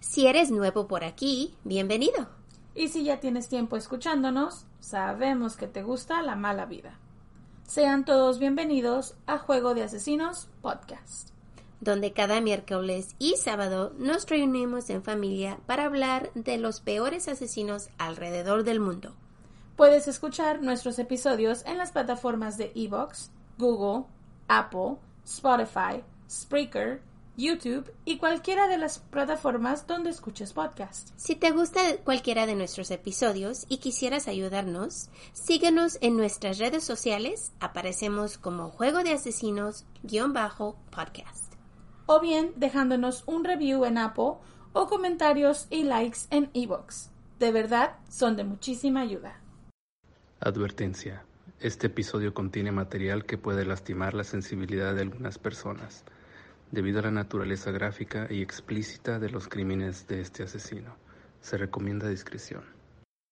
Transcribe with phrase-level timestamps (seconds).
[0.00, 2.28] Si eres nuevo por aquí, bienvenido.
[2.74, 6.98] Y si ya tienes tiempo escuchándonos, sabemos que te gusta la mala vida.
[7.66, 11.30] Sean todos bienvenidos a Juego de Asesinos Podcast,
[11.80, 17.88] donde cada miércoles y sábado nos reunimos en familia para hablar de los peores asesinos
[17.96, 19.14] alrededor del mundo.
[19.76, 24.04] Puedes escuchar nuestros episodios en las plataformas de Evox, Google,
[24.48, 27.00] Apple, Spotify, Spreaker,
[27.36, 31.10] YouTube y cualquiera de las plataformas donde escuches podcast.
[31.16, 37.52] Si te gusta cualquiera de nuestros episodios y quisieras ayudarnos, síguenos en nuestras redes sociales.
[37.60, 41.54] Aparecemos como Juego de Asesinos-podcast.
[42.06, 44.34] O bien dejándonos un review en Apple
[44.72, 47.10] o comentarios y likes en Evox.
[47.38, 49.40] De verdad, son de muchísima ayuda.
[50.40, 51.24] Advertencia.
[51.60, 56.04] Este episodio contiene material que puede lastimar la sensibilidad de algunas personas,
[56.74, 60.96] debido a la naturaleza gráfica y explícita de los crímenes de este asesino.
[61.40, 62.62] Se recomienda discreción.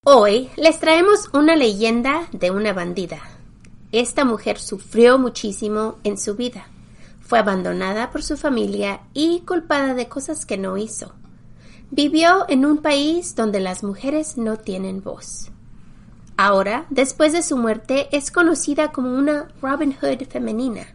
[0.05, 3.21] Hoy les traemos una leyenda de una bandida.
[3.91, 6.67] Esta mujer sufrió muchísimo en su vida.
[7.21, 11.15] Fue abandonada por su familia y culpada de cosas que no hizo.
[11.91, 15.51] Vivió en un país donde las mujeres no tienen voz.
[16.37, 20.87] Ahora, después de su muerte, es conocida como una Robin Hood femenina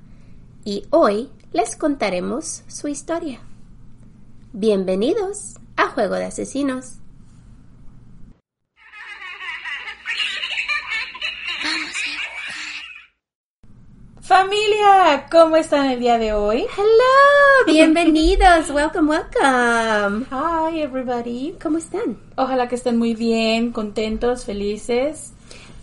[0.66, 3.40] y hoy les contaremos su historia.
[4.54, 6.98] Bienvenidos a Juego de Asesinos.
[14.22, 16.68] Familia, ¿cómo están el día de hoy?
[16.78, 20.28] Hello, bienvenidos, welcome, welcome.
[20.30, 21.56] Hi everybody.
[21.60, 22.20] ¿Cómo están?
[22.36, 25.34] Ojalá que estén muy bien, contentos, felices.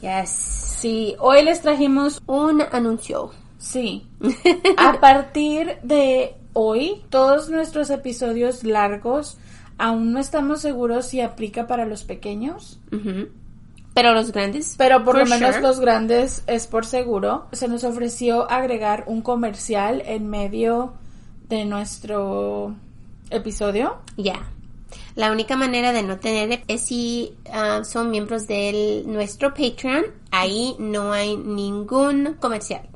[0.01, 0.31] Yes.
[0.31, 3.33] Sí, hoy les trajimos un anuncio.
[3.65, 4.07] Sí.
[4.77, 9.39] A partir de hoy, todos nuestros episodios largos,
[9.79, 12.79] aún no estamos seguros si aplica para los pequeños.
[13.95, 14.75] Pero los grandes.
[14.77, 17.47] Pero por lo menos los grandes es por seguro.
[17.53, 20.93] Se nos ofreció agregar un comercial en medio
[21.49, 22.75] de nuestro
[23.31, 23.97] episodio.
[24.19, 24.47] Ya.
[25.17, 30.05] La única manera de no tener es si ah, son miembros de nuestro Patreon.
[30.31, 32.89] Ahí no hay ningún comercial.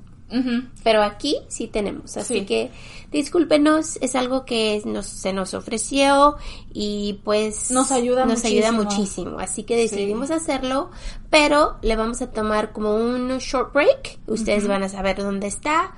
[0.84, 2.70] Pero aquí sí tenemos, así que
[3.10, 6.36] discúlpenos, es algo que nos, se nos ofreció
[6.72, 8.66] y pues nos ayuda nos muchísimo.
[8.66, 10.90] ayuda muchísimo, así que decidimos hacerlo,
[11.30, 15.94] pero le vamos a tomar como un short break, ustedes van a saber dónde está,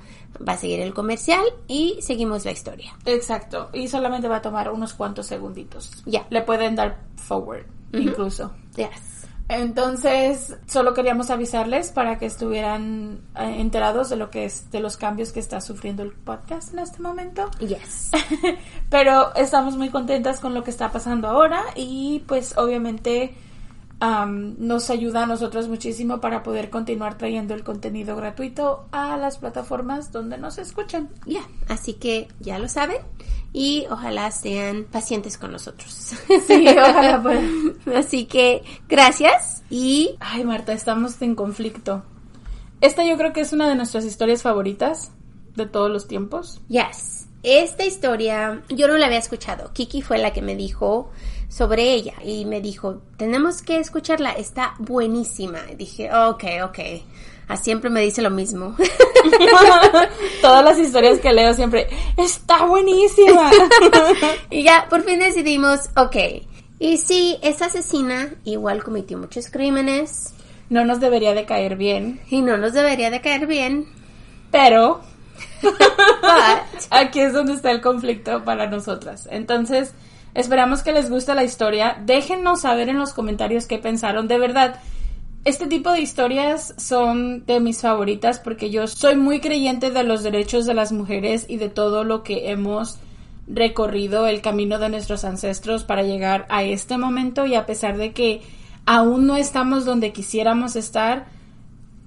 [0.47, 2.95] va a seguir el comercial y seguimos la historia.
[3.05, 5.91] Exacto, y solamente va a tomar unos cuantos segunditos.
[6.05, 6.25] Ya.
[6.29, 8.51] Le pueden dar forward, incluso.
[8.77, 9.20] Yes.
[9.53, 14.95] Entonces, solo queríamos avisarles para que estuvieran eh, enterados de lo que es, de los
[14.95, 17.51] cambios que está sufriendo el podcast en este momento.
[17.59, 18.11] Yes.
[18.89, 23.35] Pero estamos muy contentas con lo que está pasando ahora y pues obviamente
[24.01, 30.11] nos ayuda a nosotros muchísimo para poder continuar trayendo el contenido gratuito a las plataformas
[30.11, 31.09] donde nos escuchan.
[31.27, 32.97] Ya, así que ya lo saben
[33.53, 36.13] y ojalá sean pacientes con nosotros.
[36.47, 37.75] Sí, ojalá puedan.
[37.95, 40.15] Así que gracias y...
[40.19, 42.03] Ay, Marta, estamos en conflicto.
[42.79, 45.11] Esta yo creo que es una de nuestras historias favoritas
[45.55, 46.61] de todos los tiempos.
[46.67, 47.27] Yes.
[47.43, 49.71] Esta historia yo no la había escuchado.
[49.73, 51.11] Kiki fue la que me dijo
[51.49, 55.59] sobre ella y me dijo, tenemos que escucharla, está buenísima.
[55.71, 56.79] Y dije, ok, ok.
[57.47, 58.75] A ah, siempre me dice lo mismo.
[60.41, 63.51] Todas las historias que leo siempre, está buenísima.
[64.49, 66.15] y ya, por fin decidimos, ok.
[66.79, 70.33] Y si es asesina, igual cometió muchos crímenes.
[70.69, 72.21] No nos debería de caer bien.
[72.29, 73.85] Y no nos debería de caer bien.
[74.49, 75.01] Pero...
[76.89, 79.27] aquí es donde está el conflicto para nosotras.
[79.29, 79.93] Entonces,
[80.33, 81.97] Esperamos que les guste la historia.
[82.05, 84.27] Déjenos saber en los comentarios qué pensaron.
[84.27, 84.79] De verdad,
[85.43, 90.21] este tipo de historias son de mis favoritas porque yo soy muy creyente de los
[90.21, 92.99] derechos de las mujeres y de todo lo que hemos
[93.47, 98.13] recorrido el camino de nuestros ancestros para llegar a este momento y a pesar de
[98.13, 98.41] que
[98.85, 101.27] aún no estamos donde quisiéramos estar,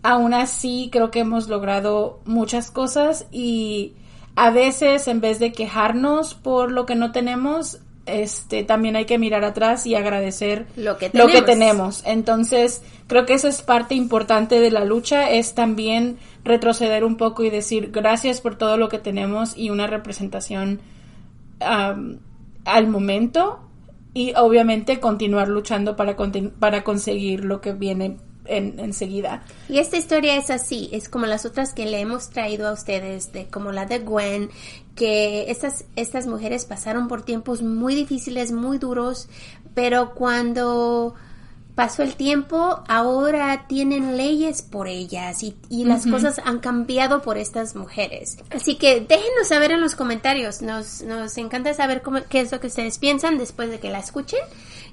[0.05, 3.95] aún así creo que hemos logrado muchas cosas y
[4.37, 9.19] a veces en vez de quejarnos por lo que no tenemos, este, también hay que
[9.19, 11.33] mirar atrás y agradecer lo que, tenemos.
[11.33, 12.03] lo que tenemos.
[12.05, 17.45] Entonces, creo que eso es parte importante de la lucha, es también retroceder un poco
[17.45, 20.81] y decir gracias por todo lo que tenemos y una representación
[21.61, 23.61] al momento
[24.13, 26.17] y obviamente continuar luchando para,
[26.59, 29.45] para conseguir lo que viene en, enseguida.
[29.69, 33.33] Y esta historia es así, es como las otras que le hemos traído a ustedes,
[33.33, 34.51] de como la de Gwen,
[34.95, 39.29] que estas, estas mujeres pasaron por tiempos muy difíciles, muy duros,
[39.75, 41.15] pero cuando
[41.75, 47.37] pasó el tiempo, ahora tienen leyes por ellas y, y las cosas han cambiado por
[47.37, 48.39] estas mujeres.
[48.51, 52.61] Así que déjenos saber en los comentarios, nos, nos encanta saber cómo, qué es lo
[52.61, 54.41] que ustedes piensan después de que la escuchen.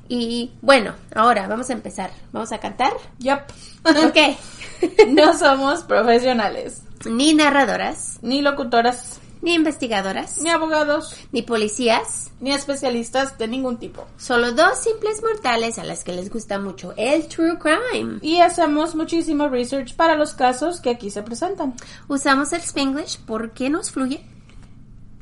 [0.09, 2.11] Y bueno, ahora vamos a empezar.
[2.31, 2.93] ¿Vamos a cantar?
[3.19, 3.41] Yup.
[3.85, 4.37] Ok.
[5.09, 13.37] no somos profesionales, ni narradoras, ni locutoras, ni investigadoras, ni abogados, ni policías, ni especialistas
[13.37, 14.07] de ningún tipo.
[14.17, 18.19] solo dos simples mortales a las que les gusta mucho el true crime.
[18.21, 21.73] Y hacemos muchísimo research para los casos que aquí se presentan.
[22.07, 23.19] Usamos el Spanglish.
[23.25, 24.23] Porque nos fluye.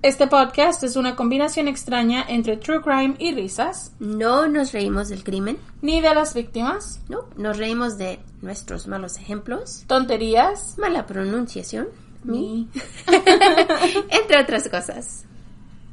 [0.01, 5.25] Este podcast es una combinación extraña entre true crime y risas, No nos reímos del
[5.25, 11.89] crimen, ni de las víctimas, no, nos reímos de nuestros malos ejemplos, tonterías, mala pronunciación,
[12.23, 12.69] ni...
[14.09, 15.25] entre otras cosas.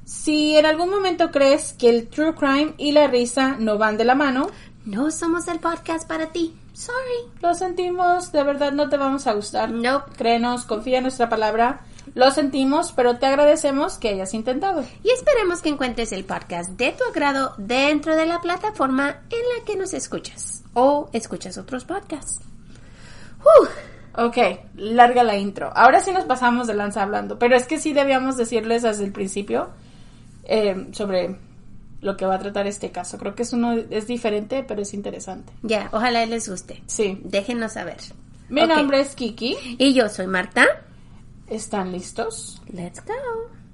[0.04, 4.04] Si en algún momento crees que el true crime y la risa no van de
[4.04, 4.48] la mano,
[4.86, 6.54] No somos el podcast para ti.
[6.72, 7.32] Sorry.
[7.42, 9.70] lo sentimos, de verdad no te vamos a gustar.
[9.72, 10.12] Nope.
[10.16, 11.80] Créenos, confía en nuestra palabra.
[12.14, 14.84] Lo sentimos, pero te agradecemos que hayas intentado.
[15.02, 19.64] Y esperemos que encuentres el podcast de tu agrado dentro de la plataforma en la
[19.64, 22.40] que nos escuchas o escuchas otros podcasts.
[23.42, 23.95] ¡Uh!
[24.16, 24.36] Ok,
[24.76, 25.70] larga la intro.
[25.74, 29.12] Ahora sí nos pasamos de lanza hablando, pero es que sí debíamos decirles desde el
[29.12, 29.68] principio
[30.44, 31.36] eh, sobre
[32.00, 33.18] lo que va a tratar este caso.
[33.18, 35.52] Creo que es uno es diferente, pero es interesante.
[35.62, 36.82] Ya, ojalá les guste.
[36.86, 37.20] Sí.
[37.24, 37.98] Déjenos saber.
[38.48, 39.76] Mi nombre es Kiki.
[39.78, 40.66] Y yo soy Marta.
[41.48, 42.62] ¿Están listos?
[42.72, 43.12] Let's go.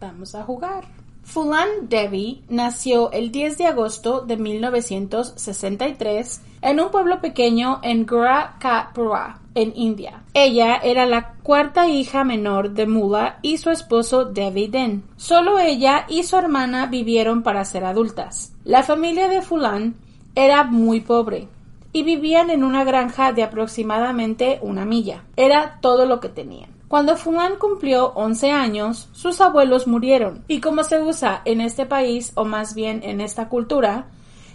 [0.00, 0.84] Vamos a jugar.
[1.24, 9.36] Fulan Devi nació el 10 de agosto de 1963 en un pueblo pequeño en Gorakhpur,
[9.54, 10.22] en India.
[10.34, 15.04] Ella era la cuarta hija menor de Mula y su esposo Devi Den.
[15.16, 18.52] Solo ella y su hermana vivieron para ser adultas.
[18.64, 19.94] La familia de Fulan
[20.34, 21.48] era muy pobre
[21.92, 25.24] y vivían en una granja de aproximadamente una milla.
[25.36, 26.71] Era todo lo que tenían.
[26.92, 32.32] Cuando Fulan cumplió 11 años, sus abuelos murieron, y como se usa en este país,
[32.34, 34.08] o más bien en esta cultura,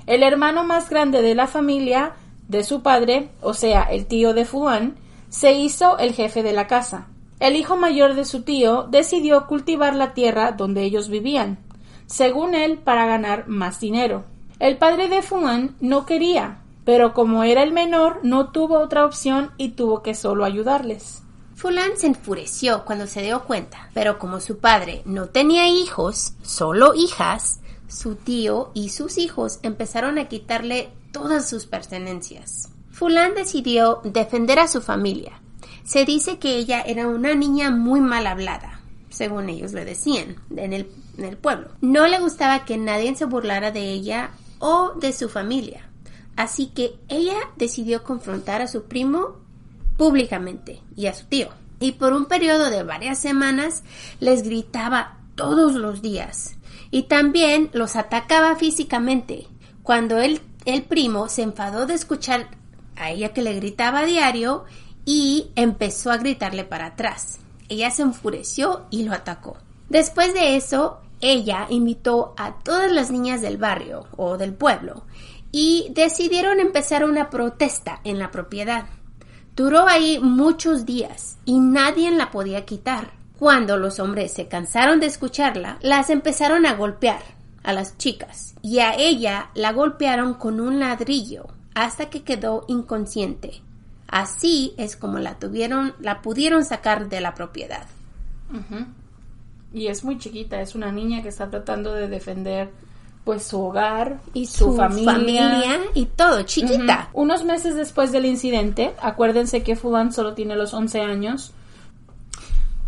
[0.06, 2.12] el hermano más grande de la familia
[2.48, 4.98] de su padre, o sea, el tío de Fulan,
[5.30, 7.08] se hizo el jefe de la casa.
[7.40, 11.58] El hijo mayor de su tío decidió cultivar la tierra donde ellos vivían,
[12.06, 14.26] según él, para ganar más dinero.
[14.60, 19.50] El padre de Fulan no quería, pero como era el menor, no tuvo otra opción
[19.58, 21.24] y tuvo que solo ayudarles.
[21.58, 26.94] Fulan se enfureció cuando se dio cuenta, pero como su padre no tenía hijos, solo
[26.94, 32.70] hijas, su tío y sus hijos empezaron a quitarle todas sus pertenencias.
[32.92, 35.42] Fulan decidió defender a su familia.
[35.84, 40.74] Se dice que ella era una niña muy mal hablada, según ellos le decían, en
[40.74, 41.70] el, en el pueblo.
[41.82, 45.90] No le gustaba que nadie se burlara de ella o de su familia.
[46.36, 49.47] Así que ella decidió confrontar a su primo
[49.98, 51.50] públicamente y a su tío.
[51.80, 53.84] Y por un periodo de varias semanas
[54.20, 56.56] les gritaba todos los días
[56.92, 59.48] y también los atacaba físicamente.
[59.84, 62.48] Cuando el, el primo se enfadó de escuchar
[62.96, 64.66] a ella que le gritaba a diario
[65.06, 67.40] y empezó a gritarle para atrás.
[67.70, 69.58] Ella se enfureció y lo atacó.
[69.90, 75.04] Después de eso, ella invitó a todas las niñas del barrio o del pueblo
[75.52, 78.86] y decidieron empezar una protesta en la propiedad.
[79.58, 83.10] Duró ahí muchos días y nadie la podía quitar.
[83.40, 87.24] Cuando los hombres se cansaron de escucharla, las empezaron a golpear
[87.64, 93.64] a las chicas y a ella la golpearon con un ladrillo hasta que quedó inconsciente.
[94.08, 97.88] Así es como la tuvieron, la pudieron sacar de la propiedad.
[99.74, 102.70] Y es muy chiquita, es una niña que está tratando de defender
[103.28, 105.82] pues su hogar Y su, familia.
[105.94, 107.10] y todo, chiquita.
[107.12, 111.52] Unos meses después del incidente, acuérdense que Fulan solo tiene los 11 años,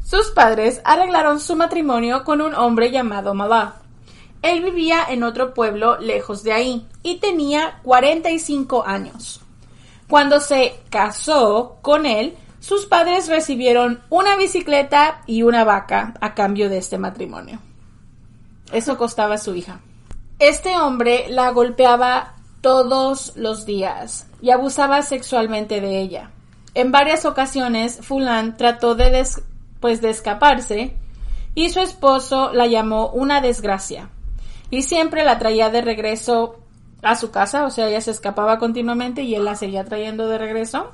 [0.02, 3.82] sus padres arreglaron su matrimonio con un hombre llamado Malá.
[4.42, 9.42] Él vivía en otro pueblo lejos de ahí y tenía 45 años.
[10.08, 16.70] Cuando se casó con él, sus padres recibieron una bicicleta y una vaca a cambio
[16.70, 17.60] de este matrimonio.
[18.72, 19.82] Eso costaba a su hija.
[20.40, 26.32] Este hombre la golpeaba todos los días y abusaba sexualmente de ella.
[26.74, 29.28] En varias ocasiones, Fulan trató de,
[29.82, 30.96] pues, de escaparse
[31.56, 34.10] y su esposo la llamó una desgracia
[34.70, 36.60] y siempre la traía de regreso
[37.02, 40.38] a su casa, o sea, ella se escapaba continuamente y él la seguía trayendo de
[40.38, 40.92] regreso.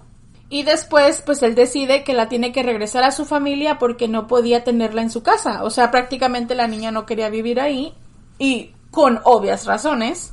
[0.49, 4.27] Y después, pues él decide que la tiene que regresar a su familia porque no
[4.27, 5.63] podía tenerla en su casa.
[5.63, 7.93] O sea, prácticamente la niña no quería vivir ahí
[8.37, 10.31] y con obvias razones.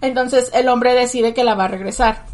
[0.00, 2.24] Entonces el hombre decide que la va a regresar.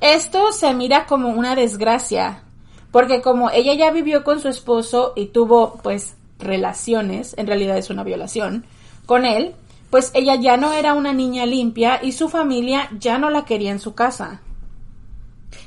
[0.00, 2.42] Esto se mira como una desgracia,
[2.90, 7.90] porque como ella ya vivió con su esposo y tuvo pues relaciones, en realidad es
[7.90, 8.64] una violación,
[9.04, 9.54] con él,
[9.90, 13.72] pues ella ya no era una niña limpia y su familia ya no la quería
[13.72, 14.40] en su casa.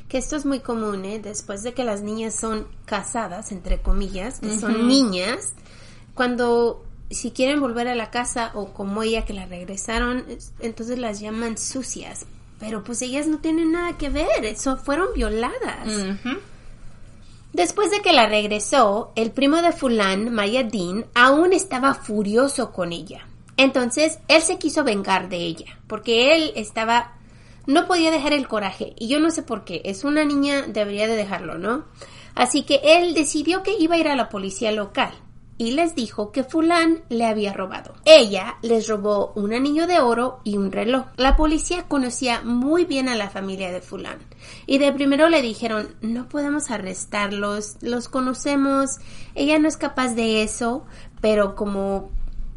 [0.08, 1.20] Que esto es muy común, ¿eh?
[1.20, 5.54] Después de que las niñas son casadas, entre comillas, que son niñas,
[6.16, 10.26] cuando si quieren volver a la casa o como ella que la regresaron,
[10.60, 12.26] entonces las llaman sucias.
[12.60, 15.88] Pero pues ellas no tienen nada que ver, eso fueron violadas.
[17.54, 23.28] Después de que la regresó, el primo de Fulán, Mayadin, aún estaba furioso con ella.
[23.58, 27.14] Entonces, él se quiso vengar de ella, porque él estaba...
[27.68, 31.08] no podía dejar el coraje, y yo no sé por qué, es una niña, debería
[31.08, 31.86] de dejarlo, ¿no?
[32.36, 35.12] Así que él decidió que iba a ir a la policía local
[35.62, 37.94] y les dijo que fulán le había robado.
[38.06, 41.06] Ella les robó un anillo de oro y un reloj.
[41.18, 44.18] La policía conocía muy bien a la familia de fulán
[44.66, 48.98] y de primero le dijeron no podemos arrestarlos, los conocemos,
[49.36, 50.84] ella no es capaz de eso,
[51.22, 52.10] pero como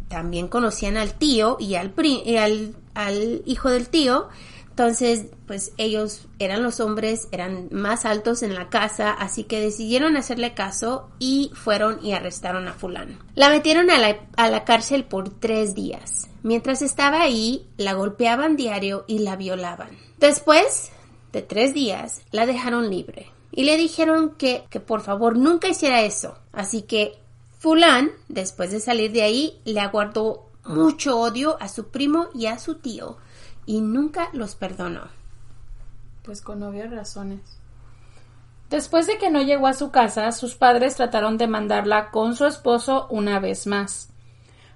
[0.08, 1.92] también conocían al tío y al,
[2.38, 4.30] al, al hijo del tío,
[4.76, 10.16] entonces, pues ellos eran los hombres, eran más altos en la casa, así que decidieron
[10.16, 13.16] hacerle caso y fueron y arrestaron a fulano.
[13.37, 16.26] La metieron a la, a la cárcel por tres días.
[16.43, 19.90] Mientras estaba ahí, la golpeaban diario y la violaban.
[20.19, 20.90] Después
[21.31, 26.02] de tres días, la dejaron libre y le dijeron que, que por favor nunca hiciera
[26.02, 26.37] eso.
[26.50, 27.16] Así que
[27.61, 32.59] Fulán, después de salir de ahí, le aguardó mucho odio a su primo y a
[32.59, 33.19] su tío
[33.66, 35.09] y nunca los perdonó.
[36.23, 37.40] Pues con obvias razones.
[38.71, 42.47] Después de que no llegó a su casa, sus padres trataron de mandarla con su
[42.47, 44.11] esposo una vez más.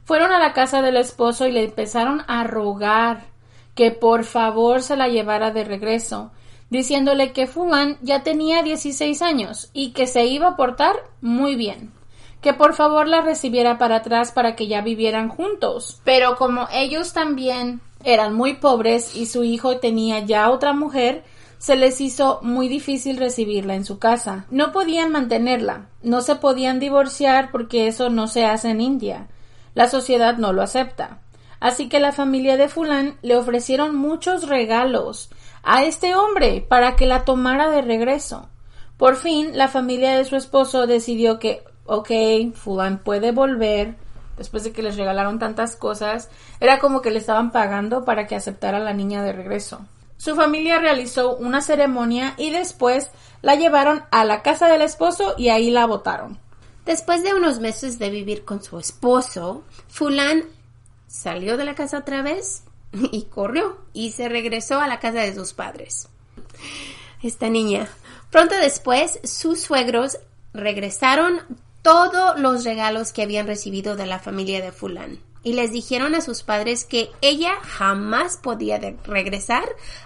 [0.05, 3.27] Fueron a la casa del esposo y le empezaron a rogar
[3.75, 6.33] que por favor se la llevara de regreso,
[6.71, 11.93] diciéndole que Fulán ya tenía 16 años y que se iba a portar muy bien,
[12.41, 16.01] que por favor la recibiera para atrás para que ya vivieran juntos.
[16.05, 21.25] Pero como ellos también eran muy pobres y su hijo tenía ya otra mujer,
[21.59, 24.47] se les hizo muy difícil recibirla en su casa.
[24.51, 29.29] No podían mantenerla, no se podían divorciar porque eso no se hace en India.
[29.75, 31.21] La sociedad no lo acepta.
[31.61, 35.31] Así que la familia de Fulán le ofrecieron muchos regalos
[35.65, 38.49] a este hombre para que la tomara de regreso.
[38.97, 42.11] Por fin, la familia de su esposo decidió que, ok,
[42.55, 43.97] Fulán puede volver,
[44.39, 46.31] después de que les regalaron tantas cosas,
[46.61, 49.85] era como que le estaban pagando para que aceptara a la niña de regreso.
[50.17, 53.11] Su familia realizó una ceremonia y después
[53.43, 56.39] la llevaron a la casa del esposo y ahí la botaron.
[56.85, 60.45] Después de unos meses de vivir con su esposo, Fulán
[61.07, 65.35] salió de la casa otra vez y corrió y se regresó a la casa de
[65.35, 66.09] sus padres.
[67.23, 67.89] Esta niña.
[68.31, 70.19] Pronto después, sus suegros
[70.53, 71.41] regresaron
[71.89, 76.21] todos los regalos que habían recibido de la familia de Fulán y les dijeron a
[76.21, 79.65] sus padres que ella jamás podía regresar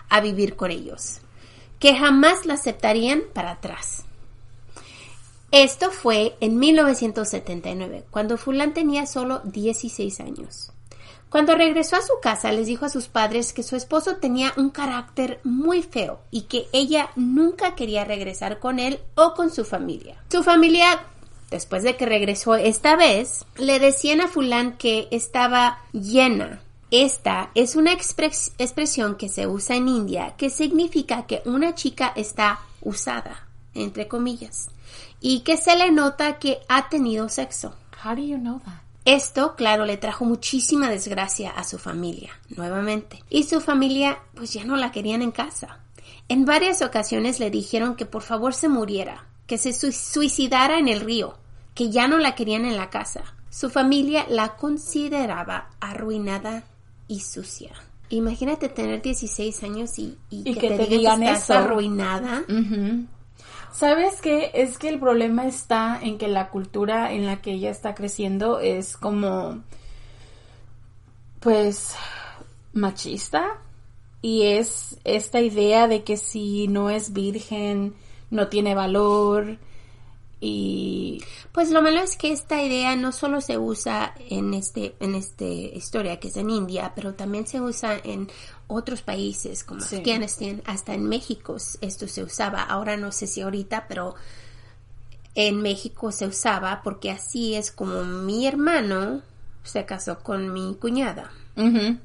[0.08, 1.18] a vivir con ellos,
[1.80, 4.04] que jamás la aceptarían para atrás.
[5.50, 10.70] Esto fue en 1979, cuando Fulán tenía solo 16 años.
[11.30, 14.70] Cuando regresó a su casa, les dijo a sus padres que su esposo tenía un
[14.70, 20.22] carácter muy feo y que ella nunca quería regresar con él o con su familia.
[20.30, 21.00] Su familia
[21.52, 26.60] después de que regresó esta vez, le decían a fulán que estaba llena.
[26.90, 32.60] Esta es una expresión que se usa en India que significa que una chica está
[32.80, 34.68] usada, entre comillas,
[35.20, 37.76] y que se le nota que ha tenido sexo.
[38.04, 38.82] How do you know that?
[39.04, 43.22] Esto, claro, le trajo muchísima desgracia a su familia, nuevamente.
[43.30, 45.80] Y su familia, pues ya no la querían en casa.
[46.28, 51.00] En varias ocasiones le dijeron que por favor se muriera, que se suicidara en el
[51.00, 51.36] río,
[51.74, 53.22] que ya no la querían en la casa.
[53.50, 56.64] Su familia la consideraba arruinada
[57.08, 57.72] y sucia.
[58.08, 62.44] Imagínate tener 16 años y, que, te, digan, que estás arruinada.
[63.72, 64.50] ¿Sabes qué?
[64.52, 68.60] Es que el problema está en que la cultura en la que ella está creciendo
[68.60, 69.62] es como,
[71.40, 71.94] pues,
[72.74, 73.58] machista.
[74.20, 77.94] Y es esta idea de que si no es virgen,
[78.30, 79.58] no tiene valor
[80.44, 81.22] y
[81.52, 85.44] Pues lo malo es que esta idea no solo se usa en este en esta
[85.44, 88.28] historia que es en India, pero también se usa en
[88.66, 89.96] otros países como Sí.
[89.96, 92.62] Afganistán, hasta en México esto se usaba.
[92.62, 94.14] Ahora no sé si ahorita, pero
[95.34, 99.22] en México se usaba porque así es como mi hermano
[99.62, 101.30] se casó con mi cuñada.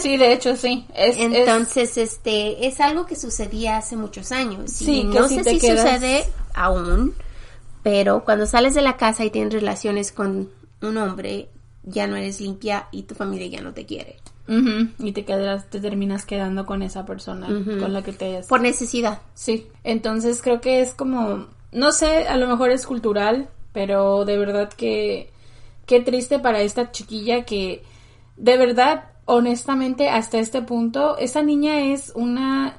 [0.00, 0.86] Sí, de hecho sí.
[0.94, 4.70] Es, es- Entonces, este, es algo que sucedía hace muchos años.
[4.70, 7.14] Sí, y no sé si quedas- sucede aún,
[7.82, 11.48] pero cuando sales de la casa y tienes relaciones con un hombre,
[11.82, 14.16] ya no eres limpia y tu familia ya no te quiere.
[14.46, 18.60] Y te quedas, te terminas quedando con esa persona con la que te hayas Por
[18.60, 19.22] necesidad.
[19.34, 24.36] Sí, entonces creo que es como, no sé, a lo mejor es cultural, pero de
[24.36, 25.30] verdad que
[25.86, 27.82] qué triste para esta chiquilla que
[28.36, 32.76] de verdad, honestamente, hasta este punto, esa niña es una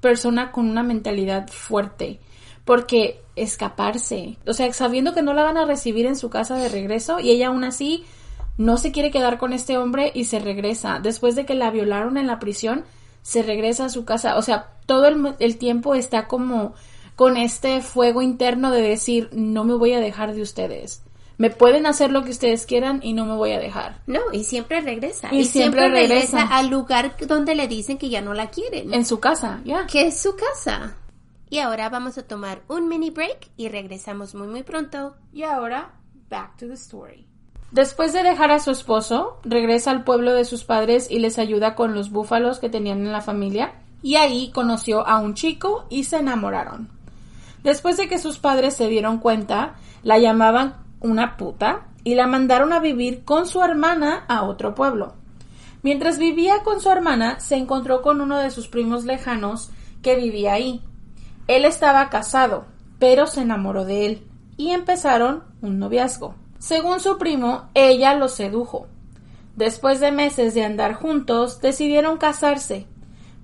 [0.00, 2.20] persona con una mentalidad fuerte,
[2.64, 6.68] porque escaparse, o sea, sabiendo que no la van a recibir en su casa de
[6.68, 8.04] regreso y ella aún así
[8.56, 11.00] no se quiere quedar con este hombre y se regresa.
[11.02, 12.84] Después de que la violaron en la prisión,
[13.22, 14.36] se regresa a su casa.
[14.36, 16.74] O sea, todo el, el tiempo está como
[17.16, 21.02] con este fuego interno de decir, no me voy a dejar de ustedes.
[21.38, 24.02] Me pueden hacer lo que ustedes quieran y no me voy a dejar.
[24.06, 25.28] No, y siempre regresa.
[25.32, 26.42] Y siempre regresa.
[26.42, 28.92] al lugar donde le dicen que ya no la quieren.
[28.92, 29.86] En su casa, ya.
[29.86, 30.96] que es su casa.
[31.50, 35.16] Y ahora vamos a tomar un mini break y regresamos muy muy pronto.
[35.32, 35.90] Y ahora,
[36.28, 37.26] back to the story.
[37.72, 41.74] Después de dejar a su esposo, regresa al pueblo de sus padres y les ayuda
[41.74, 43.74] con los búfalos que tenían en la familia.
[44.02, 46.88] Y ahí conoció a un chico y se enamoraron.
[47.64, 52.72] Después de que sus padres se dieron cuenta, la llamaban una puta y la mandaron
[52.72, 55.14] a vivir con su hermana a otro pueblo.
[55.82, 59.70] Mientras vivía con su hermana, se encontró con uno de sus primos lejanos
[60.02, 60.82] que vivía ahí.
[61.50, 62.66] Él estaba casado,
[63.00, 66.36] pero se enamoró de él y empezaron un noviazgo.
[66.60, 68.86] Según su primo, ella lo sedujo.
[69.56, 72.86] Después de meses de andar juntos, decidieron casarse,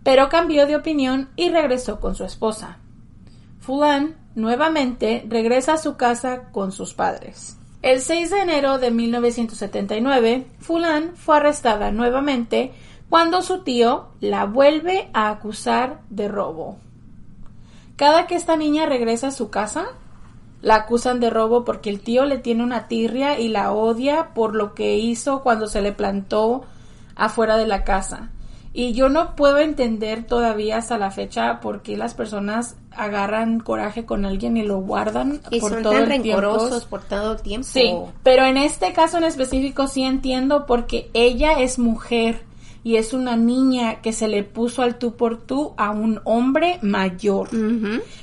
[0.04, 2.78] pero cambió de opinión y regresó con su esposa.
[3.58, 7.58] Fulan nuevamente regresa a su casa con sus padres.
[7.82, 12.72] El 6 de enero de 1979, Fulan fue arrestada nuevamente
[13.08, 16.78] cuando su tío la vuelve a acusar de robo.
[17.96, 19.86] Cada que esta niña regresa a su casa,
[20.62, 24.54] la acusan de robo porque el tío le tiene una tirria y la odia por
[24.54, 26.64] lo que hizo cuando se le plantó
[27.14, 28.30] afuera de la casa.
[28.74, 34.04] Y yo no puedo entender todavía hasta la fecha por qué las personas agarran coraje
[34.04, 36.42] con alguien y lo guardan Y por son todo tan el tiempo.
[36.42, 37.66] rencorosos por todo el tiempo.
[37.66, 42.42] Sí, pero en este caso en específico sí entiendo porque ella es mujer
[42.86, 46.78] y es una niña que se le puso al tú por tú a un hombre
[46.82, 47.48] mayor.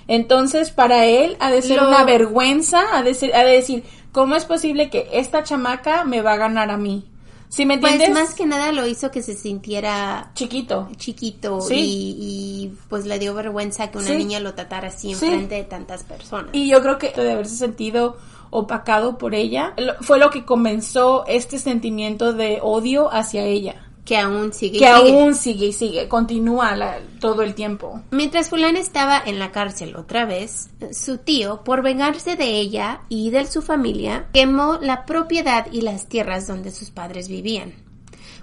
[0.08, 3.84] Entonces, para él ha de ser Lo- una vergüenza, ha de, ser- ha de decir,
[4.14, 7.10] ¿cómo es posible que esta chamaca me va a ganar a mí?
[7.50, 8.10] ¿Sí me entiendes?
[8.10, 10.88] Pues más que nada lo hizo que se sintiera Chiquito.
[10.96, 11.76] chiquito Sí.
[11.76, 14.16] y, y, pues le dio vergüenza que una Sí.
[14.16, 16.50] niña lo tratara así en frente de tantas personas.
[16.54, 18.16] Y yo creo que de haberse sentido
[18.50, 23.76] opacado por ella, fue lo que comenzó este sentimiento de odio hacia ella.
[24.06, 24.78] Que aún sigue.
[24.78, 25.12] y que sigue.
[25.20, 28.02] aún sigue y sigue, continúa la- todo el tiempo.
[28.12, 33.30] Mientras fulana estaba en la cárcel otra vez, su tío, por vengarse de ella y
[33.30, 37.74] de su familia, quemó la propiedad y las tierras donde sus padres vivían.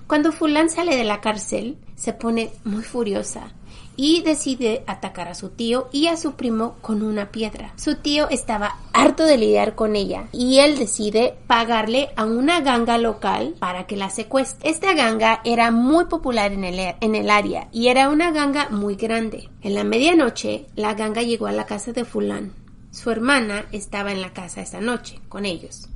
[0.06, 3.52] Cuando fulán sale de la cárcel, se pone muy furiosa
[4.02, 7.74] y decide atacar a su tío y a su primo con una piedra.
[7.76, 12.96] Su tío estaba harto de lidiar con ella y él decide pagarle a una ganga
[12.96, 14.70] local para que la secuestre.
[14.70, 18.94] Esta ganga era muy popular en el, en el área y era una ganga muy
[18.94, 19.50] grande.
[19.60, 22.54] En la medianoche, la ganga llegó a la casa de fulán.
[22.92, 25.90] Su hermana estaba en la casa esa noche con ellos.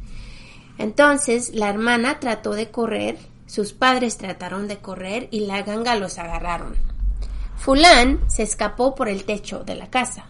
[0.76, 6.18] Entonces la hermana trató de correr, sus padres trataron de correr y la ganga los
[6.18, 6.93] agarraron.
[7.64, 10.26] Fulán se escapó por el techo de la casa,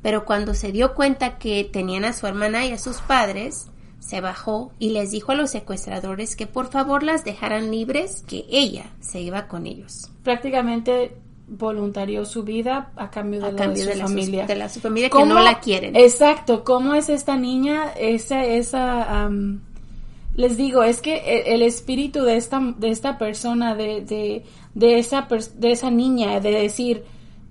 [0.00, 3.66] pero cuando se dio cuenta que tenían a su hermana y a sus padres,
[4.00, 8.46] se bajó y les dijo a los secuestradores que por favor las dejaran libres, que
[8.48, 10.10] ella se iba con ellos.
[10.22, 11.14] Prácticamente
[11.46, 14.46] voluntarió su vida a cambio de, A lo cambio de de su la, familia.
[14.46, 15.94] de la su familia que ¿Cómo- no la quieren.
[15.94, 17.92] Exacto, ¿cómo es esta niña?
[17.98, 19.60] Esa, esa, am,
[20.38, 24.98] les digo, es que e- el, espíritu de esta, de esta persona, de, de, de
[25.00, 27.02] esa, de esa niña, de decir,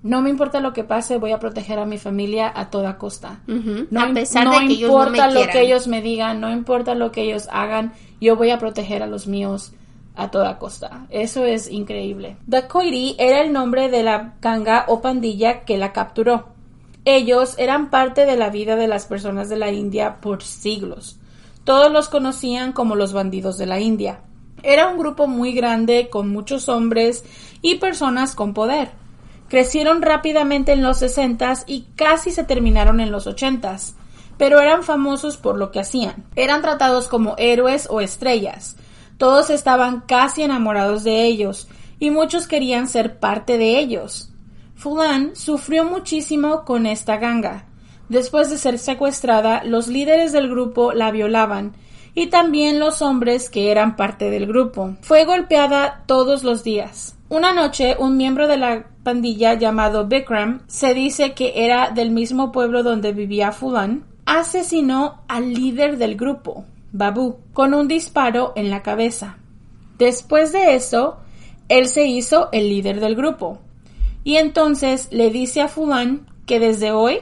[0.02, 3.40] no me importa lo que pase, voy a proteger a mi familia a toda costa.
[3.46, 5.52] No, a im- pesar no de que ellos no me importa lo quieran.
[5.52, 9.06] que ellos me digan, no importa lo que ellos hagan, yo voy a proteger a
[9.06, 9.72] los míos
[10.16, 11.06] a toda costa.
[11.10, 12.36] Eso es increíble.
[12.46, 16.48] Dacoity era el nombre de la ganga o pandilla que la capturó.
[17.04, 21.17] Ellos eran parte de la vida de las personas de la India por siglos.
[21.68, 24.22] Todos los conocían como los bandidos de la India.
[24.62, 27.26] Era un grupo muy grande con muchos hombres
[27.60, 28.92] y personas con poder.
[29.50, 33.94] Crecieron rápidamente en los sesentas y casi se terminaron en los ochentas,
[34.38, 36.24] pero eran famosos por lo que hacían.
[36.36, 38.76] Eran tratados como héroes o estrellas.
[39.18, 41.68] Todos estaban casi enamorados de ellos
[42.00, 44.32] y muchos querían ser parte de ellos.
[44.74, 47.67] Fulan sufrió muchísimo con esta ganga.
[48.08, 51.74] Después de ser secuestrada, los líderes del grupo la violaban
[52.14, 54.96] y también los hombres que eran parte del grupo.
[55.02, 57.16] Fue golpeada todos los días.
[57.28, 62.50] Una noche, un miembro de la pandilla llamado Bikram, se dice que era del mismo
[62.50, 68.82] pueblo donde vivía Fulan, asesinó al líder del grupo, Babu, con un disparo en la
[68.82, 69.38] cabeza.
[69.98, 71.18] Después de eso,
[71.68, 73.58] él se hizo el líder del grupo.
[74.24, 77.20] Y entonces le dice a Fulan que desde hoy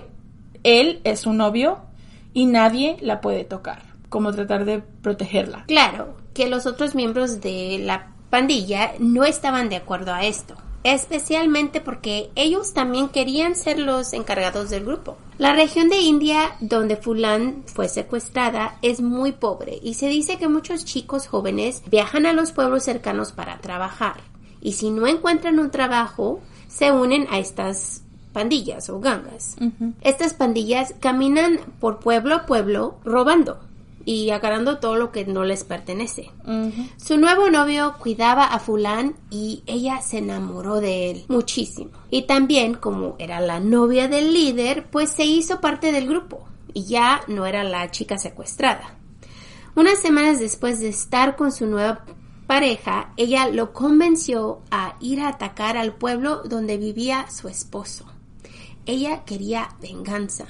[0.67, 1.79] él es su novio
[2.35, 5.65] y nadie la puede tocar, como tratar de protegerla.
[5.69, 11.81] Claro, que los otros miembros de la pandilla no estaban de acuerdo a esto, especialmente
[11.81, 15.17] porque ellos también querían ser los encargados del grupo.
[15.39, 20.49] La región de India donde Fulan fue secuestrada es muy pobre y se dice que
[20.49, 24.17] muchos chicos jóvenes viajan a los pueblos cercanos para trabajar
[24.61, 28.03] y si no encuentran un trabajo se unen a estas
[28.37, 29.57] pandillas o gangas.
[30.03, 33.61] Estas pandillas caminan por pueblo a pueblo robando
[34.05, 36.31] y agarrando todo lo que no les pertenece.
[36.99, 41.93] Su nuevo novio cuidaba a Fulán y ella se enamoró de él muchísimo.
[42.11, 46.85] Y también, como era la novia del líder, pues se hizo parte del grupo y
[46.85, 48.99] ya no era la chica secuestrada.
[49.75, 52.05] Unas semanas después de estar con su nueva
[52.47, 58.05] pareja, ella lo convenció a ir a atacar al pueblo donde vivía su esposo.
[58.87, 60.47] Ella quería venganza.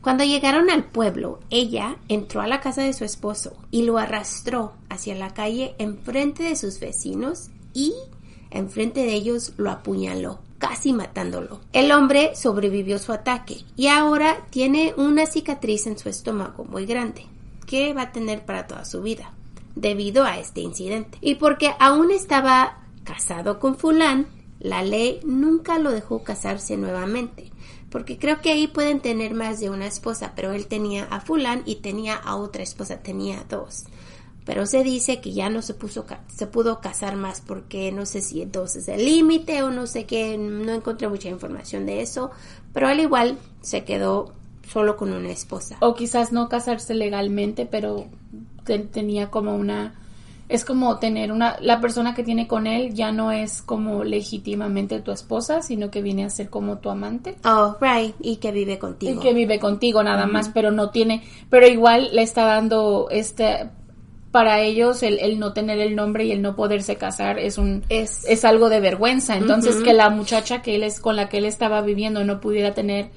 [0.00, 4.72] Cuando llegaron al pueblo, ella entró a la casa de su esposo y lo arrastró
[4.88, 7.92] hacia la calle enfrente de sus vecinos y
[8.50, 11.60] enfrente de ellos lo apuñaló, casi matándolo.
[11.72, 17.26] El hombre sobrevivió su ataque y ahora tiene una cicatriz en su estómago muy grande
[17.66, 19.32] que va a tener para toda su vida
[19.76, 21.18] debido a este incidente.
[21.20, 24.26] Y porque aún estaba casado con fulán,
[24.58, 27.49] la ley nunca lo dejó casarse nuevamente
[27.90, 31.62] porque creo que ahí pueden tener más de una esposa, pero él tenía a fulán
[31.66, 33.84] y tenía a otra esposa, tenía dos.
[34.44, 38.22] Pero se dice que ya no se puso se pudo casar más porque no sé
[38.22, 42.30] si entonces el límite o no sé qué, no encontré mucha información de eso,
[42.72, 44.32] pero al igual se quedó
[44.72, 45.76] solo con una esposa.
[45.80, 48.06] O quizás no casarse legalmente, pero
[48.92, 49.94] tenía como una
[50.50, 55.00] es como tener una, la persona que tiene con él ya no es como legítimamente
[55.00, 57.36] tu esposa, sino que viene a ser como tu amante.
[57.44, 59.12] Oh, right, y que vive contigo.
[59.12, 63.70] Y que vive contigo nada más, pero no tiene, pero igual le está dando este,
[64.32, 67.84] para ellos el, el, no tener el nombre y el no poderse casar es un
[67.88, 71.38] es, es algo de vergüenza entonces que la muchacha que él es con la que
[71.38, 73.10] él estaba viviendo no pudiera tener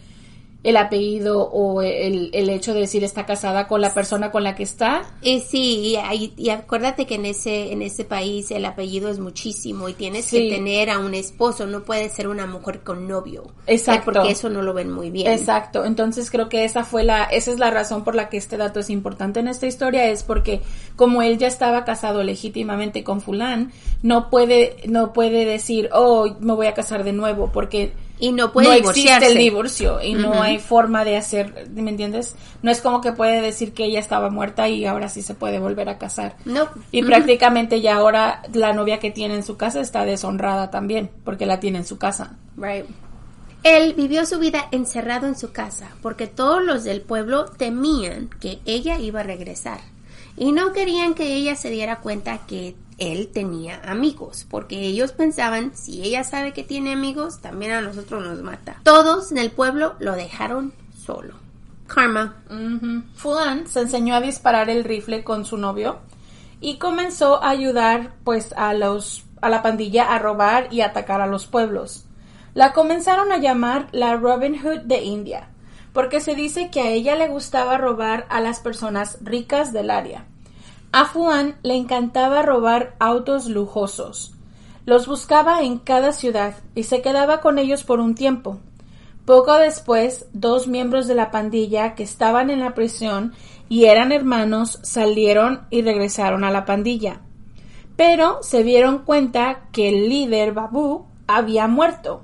[0.63, 4.55] el apellido o el, el, hecho de decir está casada con la persona con la
[4.55, 5.03] que está.
[5.21, 9.89] Eh, sí, y, y, acuérdate que en ese, en ese país el apellido es muchísimo
[9.89, 13.43] y tienes que tener a un esposo, no puede ser una mujer con novio.
[13.67, 14.13] Exacto.
[14.13, 15.29] Porque eso no lo ven muy bien.
[15.29, 18.55] Exacto, entonces creo que esa fue la, esa es la razón por la que este
[18.55, 20.61] dato es importante en esta historia, es porque
[20.95, 26.53] como él ya estaba casado legítimamente con fulán, no puede, no puede decir, oh, me
[26.53, 27.91] voy a casar de nuevo, porque
[28.23, 32.37] y no puede no existe el divorcio y no hay forma de hacer, ¿me entiendes?
[32.61, 35.59] No es como que puede decir que ella estaba muerta y ahora sí se puede
[35.59, 36.37] volver a casar.
[36.45, 36.69] No.
[36.89, 41.45] Y prácticamente ya ahora la novia que tiene en su casa está deshonrada también, porque
[41.45, 42.37] la tiene en su casa.
[42.55, 42.85] Right.
[43.63, 48.59] Él vivió su vida encerrado en su casa, porque todos los del pueblo temían que
[48.63, 49.81] ella iba a regresar
[50.35, 55.75] y no querían que ella se diera cuenta que él tenía amigos, porque ellos pensaban,
[55.75, 58.79] si ella sabe que tiene amigos, también a nosotros nos mata.
[58.83, 61.35] Todos en el pueblo lo dejaron solo.
[61.87, 62.35] Karma.
[63.15, 65.99] Fulan se enseñó a disparar el rifle con su novio
[66.59, 71.27] y comenzó a ayudar pues a los a la pandilla a robar y atacar a
[71.27, 72.05] los pueblos.
[72.53, 75.49] La comenzaron a llamar la Robin Hood de India
[75.93, 80.25] porque se dice que a ella le gustaba robar a las personas ricas del área.
[80.91, 84.33] A Fuan le encantaba robar autos lujosos.
[84.85, 88.59] Los buscaba en cada ciudad y se quedaba con ellos por un tiempo.
[89.25, 93.33] Poco después, dos miembros de la pandilla que estaban en la prisión
[93.69, 97.21] y eran hermanos salieron y regresaron a la pandilla.
[97.95, 102.23] Pero se dieron cuenta que el líder Babu había muerto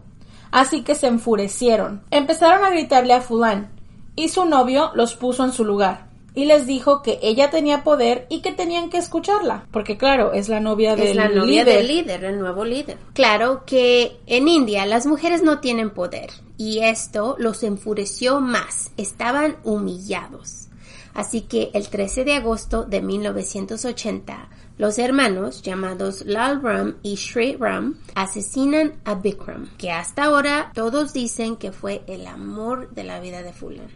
[0.52, 2.02] Así que se enfurecieron.
[2.12, 3.72] Empezaron a gritarle a Fulán
[4.16, 8.26] y su novio los puso en su lugar y les dijo que ella tenía poder
[8.30, 11.78] y que tenían que escucharla, porque claro, es la novia del es la novia líder.
[11.78, 12.98] del líder, el nuevo líder.
[13.14, 18.92] Claro que en India las mujeres no tienen poder y esto los enfureció más.
[18.98, 20.68] Estaban humillados.
[21.14, 24.50] Así que el 13 de agosto de 1980,
[24.80, 31.12] los hermanos llamados Lal Ram y Shri Ram asesinan a Bikram, que hasta ahora todos
[31.12, 33.90] dicen que fue el amor de la vida de Fulan.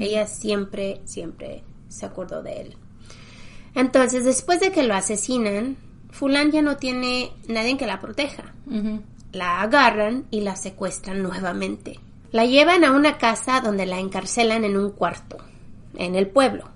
[0.00, 2.76] Ella siempre, siempre se acordó de él.
[3.74, 5.76] Entonces, después de que lo asesinan,
[6.10, 8.54] Fulan ya no tiene nadie que la proteja.
[9.30, 12.00] La agarran y la secuestran nuevamente.
[12.32, 15.36] La llevan a una casa donde la encarcelan en un cuarto,
[15.96, 16.73] en el pueblo.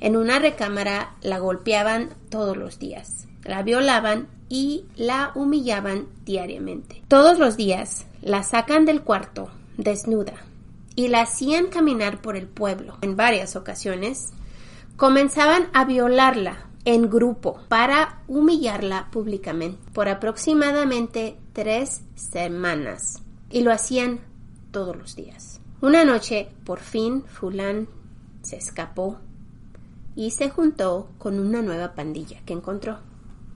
[0.00, 7.02] En una recámara la golpeaban todos los días, la violaban y la humillaban diariamente.
[7.08, 10.34] Todos los días la sacan del cuarto desnuda
[10.94, 12.98] y la hacían caminar por el pueblo.
[13.02, 14.32] En varias ocasiones
[14.96, 24.20] comenzaban a violarla en grupo para humillarla públicamente por aproximadamente tres semanas y lo hacían
[24.70, 25.60] todos los días.
[25.80, 27.88] Una noche, por fin, Fulán
[28.42, 29.18] se escapó
[30.18, 32.98] y se juntó con una nueva pandilla que encontró.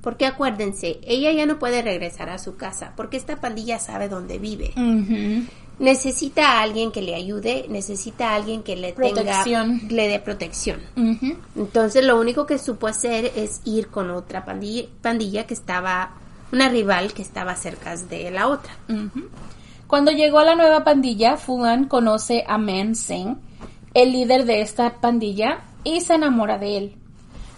[0.01, 4.39] Porque acuérdense, ella ya no puede regresar a su casa porque esta pandilla sabe dónde
[4.39, 4.73] vive.
[5.81, 9.81] Necesita a alguien que le ayude, necesita a alguien que le Protección.
[9.81, 10.81] tenga, le dé protección.
[11.57, 16.13] Entonces lo único que supo hacer es ir con otra pandilla, pandilla que estaba,
[16.53, 18.77] una rival que estaba cerca de la otra.
[19.89, 23.37] Cuando llegó a la nueva pandilla, Fulan conoce a Man Singh,
[23.95, 26.97] el líder de esta pandilla, y se enamora de él.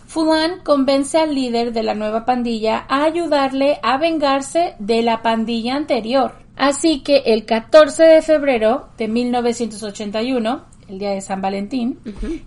[0.06, 5.74] Fulan convence al líder de la nueva pandilla a ayudarle a vengarse de la pandilla
[5.74, 6.34] anterior.
[6.56, 11.98] Así que el 14 de febrero de 1981, el día de San Valentín,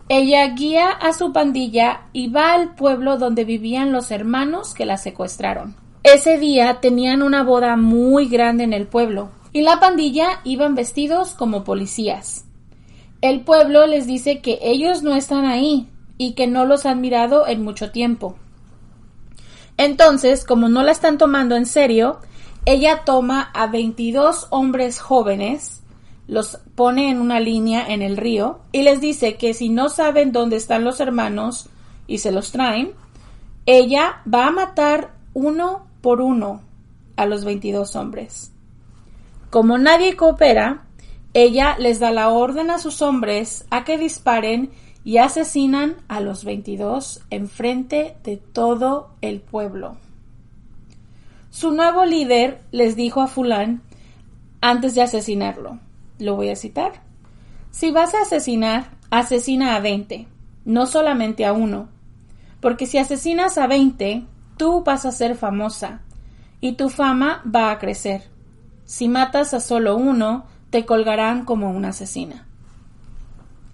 [0.08, 4.98] ella guía a su pandilla y va al pueblo donde vivían los hermanos que la
[4.98, 5.76] secuestraron.
[6.04, 11.34] Ese día tenían una boda muy grande en el pueblo y la pandilla iban vestidos
[11.34, 12.47] como policías.
[13.22, 17.48] El pueblo les dice que ellos no están ahí y que no los han mirado
[17.48, 18.36] en mucho tiempo.
[19.78, 22.20] Entonces, como no la están tomando en serio,
[22.66, 25.82] ella toma a 22 hombres jóvenes,
[26.28, 30.32] los pone en una línea en el río y les dice que si no saben
[30.32, 31.70] dónde están los hermanos
[32.06, 32.92] y se los traen,
[33.66, 36.62] ella va a matar uno por uno
[37.16, 38.52] a los 22 hombres.
[39.50, 40.87] Como nadie coopera,
[41.38, 44.72] ella les da la orden a sus hombres a que disparen
[45.04, 49.98] y asesinan a los 22 enfrente de todo el pueblo.
[51.52, 53.84] Su nuevo líder les dijo a Fulán
[54.62, 55.78] antes de asesinarlo,
[56.18, 57.04] lo voy a citar,
[57.70, 60.26] si vas a asesinar, asesina a 20,
[60.66, 61.88] no solamente a uno,
[62.62, 64.24] porque si asesinas a 20,
[64.58, 66.02] tú vas a ser famosa
[66.62, 68.24] y tu fama va a crecer.
[68.86, 72.46] Si matas a solo uno, te colgarán como una asesina.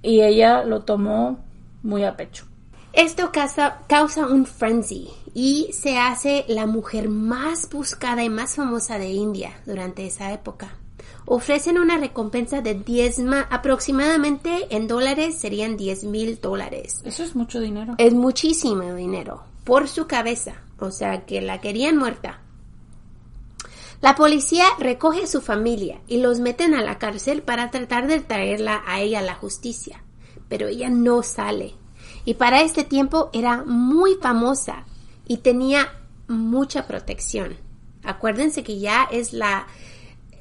[0.02, 1.40] Y ella lo tomó
[1.82, 2.46] muy a pecho.
[2.94, 9.00] Esto causa, causa un frenzy y se hace la mujer más buscada y más famosa
[9.00, 10.76] de India durante esa época.
[11.26, 17.02] Ofrecen una recompensa de 10 ma- aproximadamente en dólares serían 10 mil dólares.
[17.06, 17.96] Eso es mucho dinero.
[17.98, 22.42] Es muchísimo dinero por su cabeza, o sea que la querían muerta.
[24.04, 28.20] La policía recoge a su familia y los meten a la cárcel para tratar de
[28.20, 30.04] traerla a ella a la justicia,
[30.50, 31.76] pero ella no sale.
[32.26, 34.84] Y para este tiempo era muy famosa
[35.26, 35.88] y tenía
[36.28, 37.56] mucha protección.
[38.04, 39.68] Acuérdense que ya es la,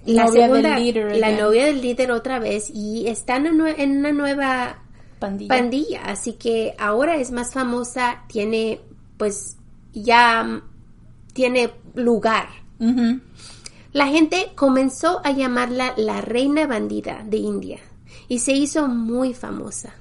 [0.06, 4.10] la Novia del segunda, líder la novia del líder otra vez y están en una
[4.10, 4.82] nueva
[5.20, 5.54] Pandilla.
[5.54, 8.80] pandilla, así que ahora es más famosa, tiene
[9.18, 9.56] pues
[9.92, 10.62] ya
[11.32, 12.61] tiene lugar.
[13.92, 17.78] La gente comenzó a llamarla la reina bandida de India
[18.28, 19.94] y se hizo muy famosa.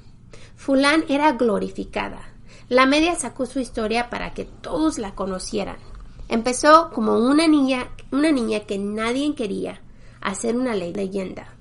[0.56, 2.22] Fulán era glorificada.
[2.70, 5.78] La media sacó su historia para que todos la conocieran.
[6.30, 9.82] Empezó como una niña, una niña que nadie quería,
[10.22, 11.54] a ser una le- leyenda.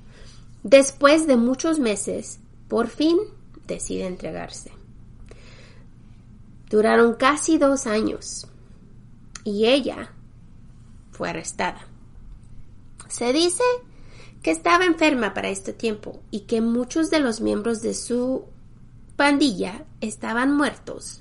[0.63, 3.19] Después de muchos meses, por fin
[3.67, 4.71] decide entregarse.
[6.69, 8.47] Duraron casi dos años
[9.43, 10.13] y ella
[11.21, 11.87] fue arrestada.
[13.09, 13.63] Se dice
[14.43, 18.45] que estaba enferma para este tiempo y que muchos de los miembros de su
[19.17, 21.21] pandilla estaban muertos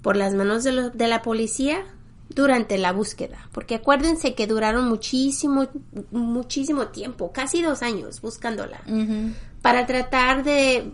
[0.00, 1.84] por las manos de, lo- de la policía,
[2.28, 5.66] durante la búsqueda, porque acuérdense que duraron muchísimo,
[6.12, 8.80] muchísimo tiempo, casi dos años buscándola,
[9.60, 10.92] para tratar de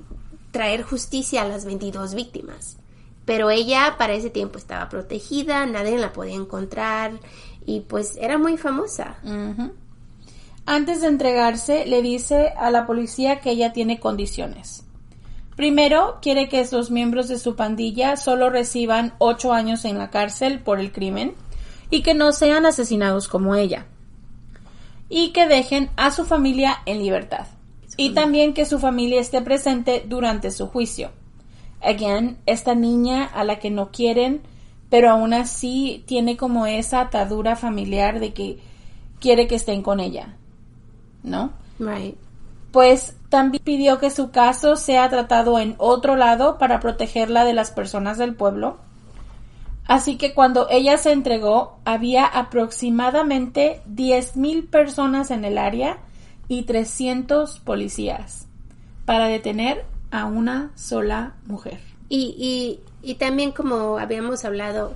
[0.53, 2.79] traer justicia a las 22 víctimas.
[3.25, 7.21] Pero ella para ese tiempo estaba protegida, nadie la podía encontrar
[7.69, 9.19] y pues era muy famosa.
[10.65, 14.85] Antes de entregarse, le dice a la policía que ella tiene condiciones.
[15.55, 20.61] Primero, quiere que los miembros de su pandilla solo reciban ocho años en la cárcel
[20.61, 21.35] por el crimen
[21.91, 23.87] y que no sean asesinados como ella.
[25.11, 27.49] Y que dejen a su familia en libertad.
[27.99, 31.11] Y también que su familia esté presente durante su juicio.
[31.83, 34.41] Again, esta niña a la que no quieren,
[34.91, 38.59] pero aún así tiene como esa atadura familiar de que
[39.21, 40.37] quiere que estén con ella.
[41.23, 41.53] ¿No?
[41.79, 42.17] Right
[42.73, 47.71] pues también pidió que su caso sea tratado en otro lado para protegerla de las
[47.71, 48.79] personas del pueblo.
[49.87, 55.99] Así que cuando ella se entregó, había aproximadamente 10.000 personas en el área
[56.47, 58.47] y 300 policías
[59.07, 61.81] para detener a una sola mujer.
[62.11, 64.95] Y, y, y también como habíamos hablado,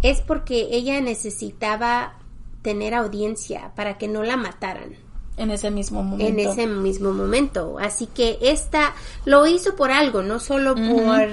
[0.00, 2.14] es porque ella necesitaba
[2.62, 4.94] tener audiencia para que no la mataran.
[5.36, 6.26] En ese mismo momento.
[6.26, 7.76] En ese mismo momento.
[7.78, 8.94] Así que esta
[9.26, 11.28] lo hizo por algo, no solo por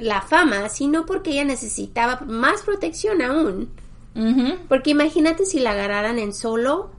[0.00, 3.70] la fama, sino porque ella necesitaba más protección aún.
[4.68, 6.90] Porque imagínate si la agarraran en solo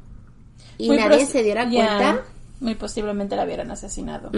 [0.78, 2.24] y nadie se diera cuenta.
[2.62, 4.32] Muy posiblemente la hubieran asesinado,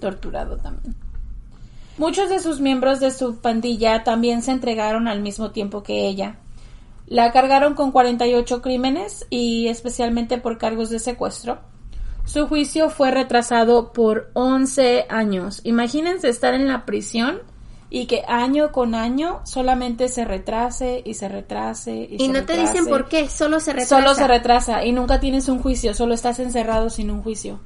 [0.00, 0.96] torturado también.
[1.98, 6.36] Muchos de sus miembros de su pandilla también se entregaron al mismo tiempo que ella.
[7.06, 11.58] La cargaron con 48 crímenes y especialmente por cargos de secuestro.
[12.24, 15.60] Su juicio fue retrasado por 11 años.
[15.64, 17.40] Imagínense estar en la prisión
[17.90, 22.58] y que año con año solamente se retrase y se retrase y, y no te
[22.58, 23.96] dicen por qué, solo se retrasa.
[23.96, 27.58] Solo se retrasa y nunca tienes un juicio, solo estás encerrado sin un juicio.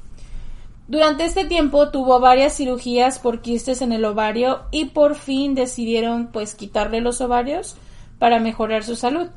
[0.89, 6.29] Durante este tiempo tuvo varias cirugías por quistes en el ovario y por fin decidieron
[6.29, 7.77] pues quitarle los ovarios
[8.19, 9.29] para mejorar su salud.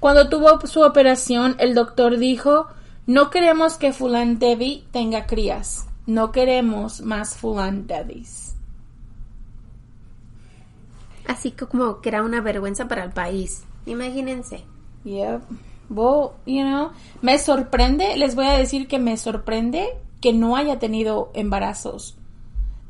[0.00, 2.68] Cuando tuvo su operación, el doctor dijo,
[3.06, 8.54] no queremos que Fulan Devi tenga crías, no queremos más Fulan Devis.
[11.26, 13.64] Así como que era una vergüenza para el país.
[13.84, 14.64] Imagínense.
[15.04, 15.42] Yep.
[15.90, 19.88] Well, you know, me sorprende, les voy a decir que me sorprende
[20.20, 22.16] que no haya tenido embarazos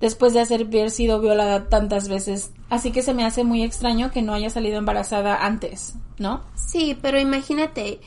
[0.01, 2.53] después de haber sido violada tantas veces.
[2.71, 6.43] Así que se me hace muy extraño que no haya salido embarazada antes, ¿no?
[6.55, 8.01] Sí, pero imagínate,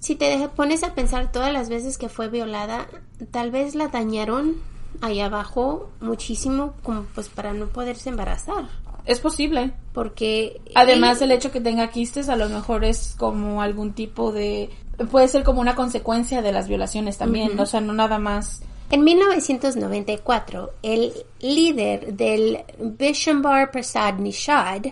[0.00, 2.86] si te pones a pensar todas las veces que fue violada,
[3.30, 4.56] tal vez la dañaron
[5.00, 8.68] ahí abajo muchísimo como pues para no poderse embarazar.
[9.06, 9.72] Es posible.
[9.92, 10.60] Porque...
[10.74, 14.70] Además, el hecho que tenga quistes a lo mejor es como algún tipo de...
[15.10, 19.02] Puede ser como una consecuencia de las violaciones también, o sea, no nada más en
[19.02, 24.82] 1994, el líder del Bishambar Prasad Nishad,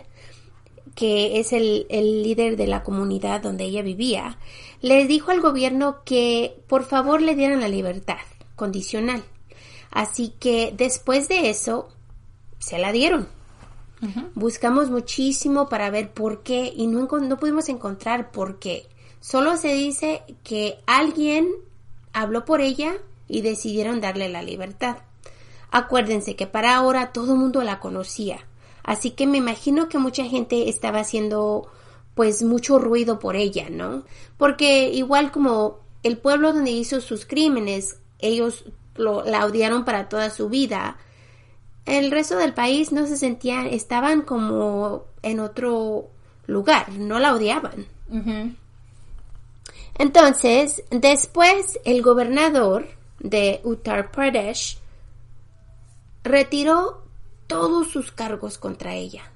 [0.94, 4.38] que es el, líder de la comunidad donde ella vivía,
[4.80, 8.18] le dijo al gobierno que por favor le dieran la libertad
[8.56, 9.22] condicional.
[9.90, 11.88] Así que después de eso,
[12.58, 13.28] se la dieron.
[14.34, 18.88] Buscamos muchísimo para ver por qué y no, no pudimos encontrar por qué.
[19.22, 21.48] Solo se dice que alguien
[22.12, 22.94] habló por ella
[23.28, 24.96] y decidieron darle la libertad.
[25.70, 28.40] Acuérdense que para ahora todo el mundo la conocía,
[28.82, 31.70] así que me imagino que mucha gente estaba haciendo
[32.16, 34.02] pues mucho ruido por ella, ¿no?
[34.38, 38.64] Porque igual como el pueblo donde hizo sus crímenes, ellos
[38.96, 40.98] lo, la odiaron para toda su vida,
[41.86, 46.10] el resto del país no se sentían, estaban como en otro
[46.48, 47.86] lugar, no la odiaban.
[49.98, 54.78] Entonces, después el gobernador de Uttar Pradesh
[56.24, 57.02] retiró
[57.46, 59.30] todos sus cargos contra ella.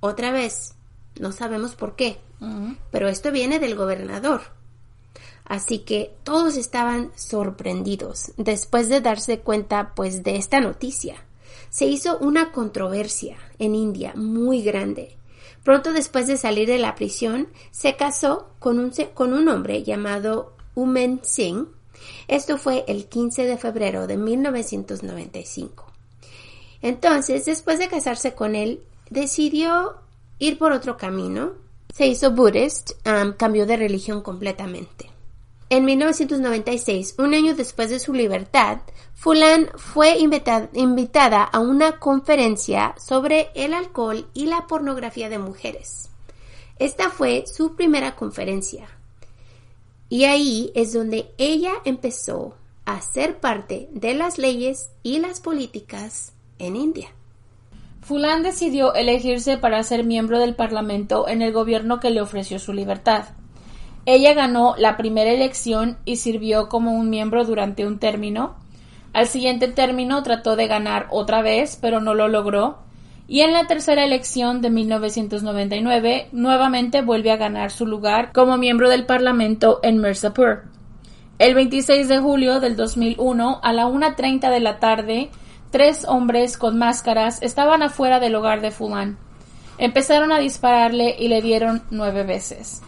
[0.00, 0.74] Otra vez,
[1.18, 2.18] no sabemos por qué,
[2.90, 4.42] pero esto viene del gobernador.
[5.44, 11.16] Así que todos estaban sorprendidos después de darse cuenta pues de esta noticia.
[11.70, 15.17] Se hizo una controversia en India muy grande.
[15.68, 20.54] Pronto después de salir de la prisión, se casó con un, con un hombre llamado
[20.74, 21.66] Umen Singh,
[22.26, 25.84] esto fue el 15 de febrero de 1995.
[26.80, 29.96] Entonces, después de casarse con él, decidió
[30.38, 31.52] ir por otro camino.
[31.94, 35.10] Se hizo Buddhist, um, cambió de religión completamente.
[35.68, 38.78] En 1996, un año después de su libertad,
[39.18, 46.08] Fulan fue invitada a una conferencia sobre el alcohol y la pornografía de mujeres.
[46.78, 48.86] Esta fue su primera conferencia.
[50.08, 52.54] Y ahí es donde ella empezó
[52.84, 57.08] a ser parte de las leyes y las políticas en India.
[58.02, 62.72] Fulan decidió elegirse para ser miembro del Parlamento en el gobierno que le ofreció su
[62.72, 63.24] libertad.
[64.06, 68.67] Ella ganó la primera elección y sirvió como un miembro durante un término.
[69.18, 72.78] Al siguiente término trató de ganar otra vez, pero no lo logró.
[73.26, 78.88] Y en la tercera elección de 1999 nuevamente vuelve a ganar su lugar como miembro
[78.88, 80.66] del Parlamento en Mirzapur.
[81.40, 85.30] El 26 de julio del 2001 a la 1.30 de la tarde
[85.72, 89.18] Tres hombres con máscaras estaban afuera del hogar de Fulan.
[89.78, 92.82] Empezaron a dispararle y le dieron nueve veces.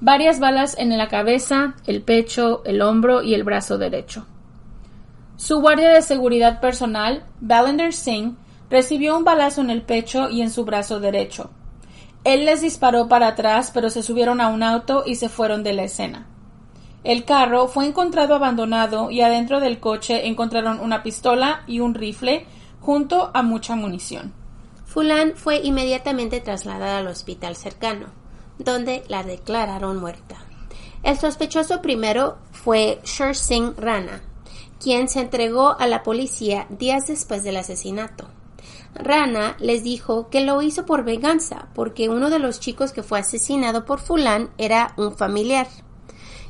[0.00, 4.26] Varias balas en la cabeza, el pecho, el hombro y el brazo derecho.
[5.38, 8.36] Su guardia de seguridad personal, Ballinder Singh,
[8.70, 11.50] recibió un balazo en el pecho y en su brazo derecho.
[12.24, 15.74] Él les disparó para atrás, pero se subieron a un auto y se fueron de
[15.74, 16.26] la escena.
[17.04, 22.44] El carro fue encontrado abandonado y adentro del coche encontraron una pistola y un rifle
[22.80, 24.34] junto a mucha munición.
[24.86, 28.06] Fulan fue inmediatamente trasladada al hospital cercano,
[28.58, 30.38] donde la declararon muerta.
[31.04, 34.20] El sospechoso primero fue Sher Singh Rana,
[34.80, 38.28] quien se entregó a la policía días después del asesinato.
[38.94, 43.20] Rana les dijo que lo hizo por venganza, porque uno de los chicos que fue
[43.20, 45.68] asesinado por Fulan era un familiar.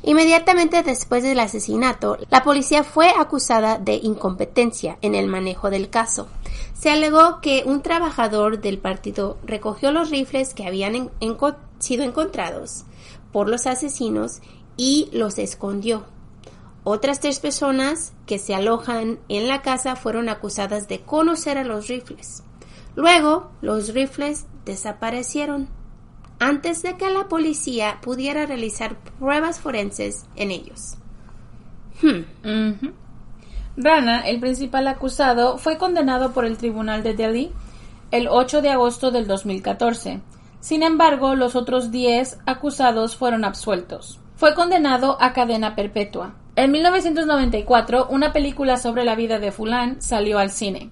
[0.01, 6.27] Inmediatamente después del asesinato, la policía fue acusada de incompetencia en el manejo del caso.
[6.73, 11.11] Se alegó que un trabajador del partido recogió los rifles que habían
[11.79, 12.85] sido encontrados
[13.33, 14.39] por los asesinos
[14.77, 16.05] y los escondió.
[16.83, 21.87] Otras tres personas que se alojan en la casa fueron acusadas de conocer a los
[21.87, 22.43] rifles.
[22.95, 25.67] Luego, los rifles desaparecieron
[26.39, 30.95] antes de que la policía pudiera realizar pruebas forenses en ellos.
[32.01, 32.73] Hmm.
[33.75, 37.51] Rana, el principal acusado, fue condenado por el Tribunal de Delhi
[38.11, 40.21] el 8 de agosto del 2014.
[40.59, 44.19] Sin embargo, los otros 10 acusados fueron absueltos.
[44.35, 46.33] Fue condenado a cadena perpetua.
[46.59, 50.89] En 1994, una película sobre la vida de Fulan salió al cine.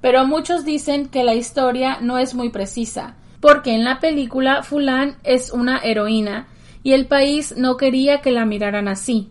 [0.00, 5.18] Pero muchos dicen que la historia no es muy precisa, porque en la película Fulan
[5.22, 6.48] es una heroína
[6.82, 9.28] y el país no quería que la miraran así.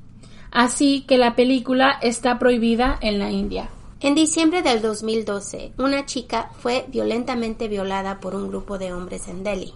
[0.52, 3.68] Así que la película está prohibida en la India.
[4.00, 9.44] En diciembre del 2012, una chica fue violentamente violada por un grupo de hombres en
[9.44, 9.74] Delhi.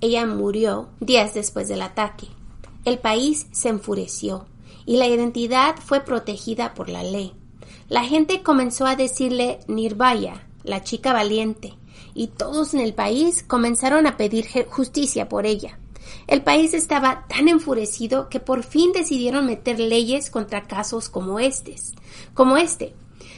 [0.00, 2.26] Ella murió días después del ataque.
[2.84, 4.46] El país se enfureció
[4.86, 7.34] y la identidad fue protegida por la ley.
[7.88, 11.74] La gente comenzó a decirle Nirbhaya, la chica valiente,
[12.14, 15.78] y todos en el país comenzaron a pedir justicia por ella.
[16.26, 21.94] El país estaba tan enfurecido que por fin decidieron meter leyes contra casos como estos,
[22.34, 22.94] como este.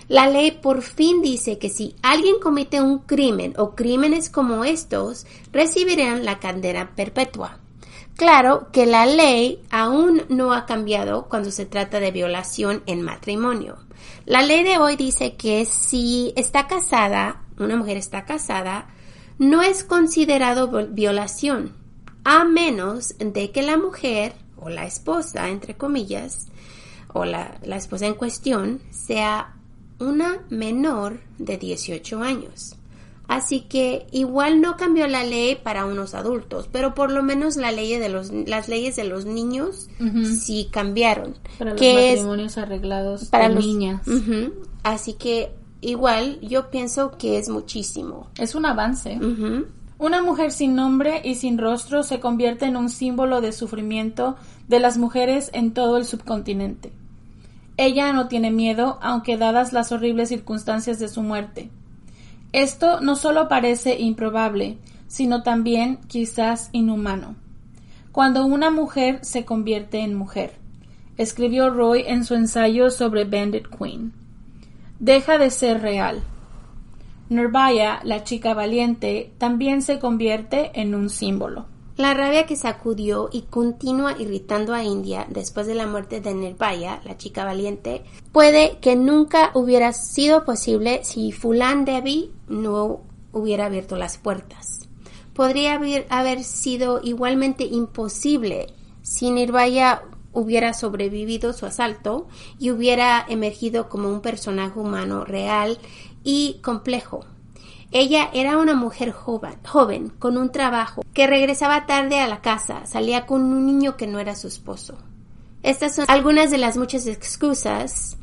[0.09, 5.27] La ley por fin dice que si alguien comete un crimen o crímenes como estos,
[5.53, 7.59] recibirán la cadena perpetua.
[8.19, 13.79] Claro que la ley aún no ha cambiado cuando se trata de violación en matrimonio.
[14.27, 18.89] La ley de hoy dice que si está casada una mujer está casada,
[19.39, 21.77] no es considerado violación,
[22.25, 26.49] a menos de que la mujer o la esposa, entre comillas,
[27.13, 29.55] o la, la esposa en cuestión, sea
[30.01, 32.78] una menor de 18 años.
[33.29, 37.71] Así que igual no cambió la ley para unos adultos, pero por lo menos la
[37.73, 39.91] ley de los, las leyes de los niños
[40.41, 41.35] sí cambiaron.
[41.59, 44.01] Para los matrimonios arreglados para los, niñas.
[44.83, 45.53] Así que
[45.83, 48.29] igual yo pienso que es muchísimo.
[48.39, 49.21] Es un avance.
[49.99, 54.37] Una mujer sin nombre y sin rostro se convierte en un símbolo de sufrimiento
[54.69, 56.93] de las mujeres en todo el subcontinente.
[57.77, 61.71] Ella no tiene miedo, aunque dadas las horribles circunstancias de su muerte.
[62.53, 67.37] Esto no solo parece improbable, sino también quizás inhumano.
[68.13, 70.53] Cuando una mujer se convierte en mujer,
[71.17, 74.13] escribió Roy en su ensayo sobre Bandit Queen
[74.99, 76.23] deja de ser real.
[77.29, 81.67] Nirbhaya, la chica valiente, también se convierte en un símbolo.
[81.99, 87.01] La rabia que sacudió y continúa irritando a India después de la muerte de Nirbhaya,
[87.05, 93.01] la chica valiente, puede que nunca hubiera sido posible si Fulan Devi no
[93.33, 94.89] hubiera abierto las puertas.
[95.35, 98.69] Podría haber, sido igualmente imposible
[99.03, 102.29] si Nirbhaya hubiera sobrevivido su asalto
[102.61, 105.79] y hubiera emergido como un personaje humano real
[106.23, 107.25] y complejo.
[107.91, 112.85] Ella era una mujer joven, joven, con un trabajo, que regresaba tarde a la casa,
[112.87, 114.99] salía con un niño que no era su esposo.
[115.63, 118.19] Estas son algunas de las muchas excusas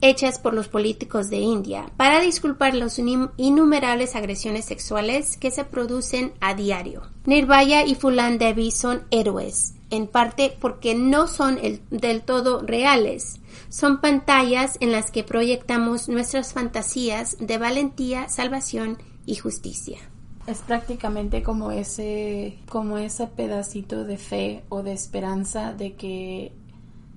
[0.00, 6.32] hechas por los políticos de India para disculpar las innumerables agresiones sexuales que se producen
[6.40, 7.02] a diario.
[7.24, 11.58] Nirbhaya y Fulan Devi son héroes, en parte porque no son
[11.90, 13.40] del todo reales.
[13.68, 19.98] Son pantallas en las que proyectamos nuestras fantasías de valentía, salvación y justicia.
[20.46, 26.52] Es prácticamente como ese, como ese pedacito de fe o de esperanza de que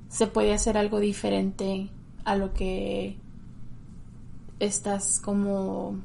[0.09, 1.89] se puede hacer algo diferente
[2.25, 3.15] a lo que
[4.59, 5.95] estás como,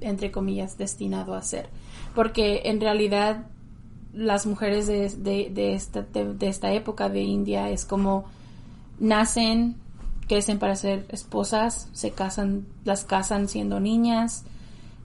[0.00, 1.68] entre comillas, destinado a hacer.
[2.14, 3.46] Porque en realidad
[4.14, 8.24] las mujeres de, de, esta, de, esta época de India es como
[8.98, 9.76] nacen,
[10.28, 14.44] crecen para ser esposas, se casan, las casan siendo niñas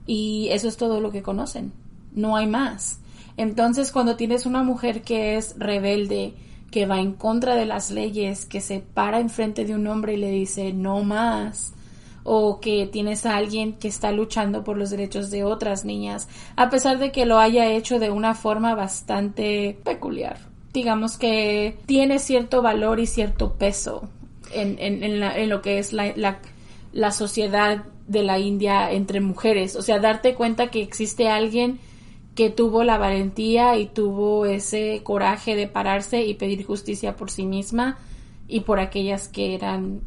[0.06, 1.72] y eso es todo lo que conocen.
[2.12, 2.98] No hay más.
[3.36, 6.34] Entonces cuando tienes una mujer que es rebelde,
[6.70, 10.18] que va en contra de las leyes, que se para enfrente de un hombre y
[10.18, 11.72] le dice no más,
[12.22, 16.70] o que tienes a alguien que está luchando por los derechos de otras niñas, a
[16.70, 20.49] pesar de que lo haya hecho de una forma bastante peculiar.
[20.72, 24.08] Digamos que tiene cierto valor y cierto peso
[24.52, 26.38] en, en, lo que es la, la,
[26.92, 29.76] la sociedad de la India entre mujeres.
[29.76, 31.78] O sea, darte cuenta que existe alguien
[32.34, 37.44] que tuvo la valentía y tuvo ese coraje de pararse y pedir justicia por sí
[37.44, 37.98] misma
[38.48, 40.00] y por aquellas que eran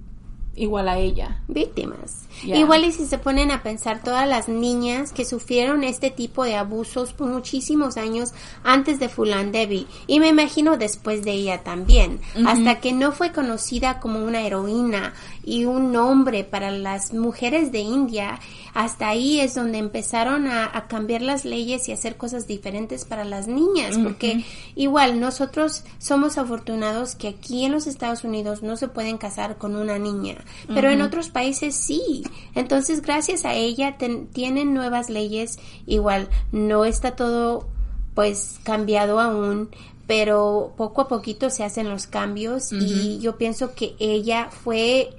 [0.56, 1.42] igual a ella.
[1.48, 2.28] Víctimas.
[2.44, 6.56] Igual y si se ponen a pensar todas las niñas que sufrieron este tipo de
[6.56, 12.20] abusos por muchísimos años antes de Fulan Devi y me imagino después de ella también,
[12.46, 15.14] hasta que no fue conocida como una heroína
[15.44, 18.40] y un nombre para las mujeres de India,
[18.74, 23.48] hasta ahí es donde empezaron a, cambiar las leyes y hacer cosas diferentes para las
[23.48, 29.18] niñas, porque igual nosotros somos afortunados que aquí en los Estados Unidos no se pueden
[29.18, 32.23] casar con una niña, pero en otros países sí.
[32.56, 37.68] Entonces, gracias a ella tienen nuevas leyes, igual no está todo
[38.14, 39.70] pues cambiado aún,
[40.08, 45.16] pero poco a poquito se hacen los cambios y yo pienso que ella fue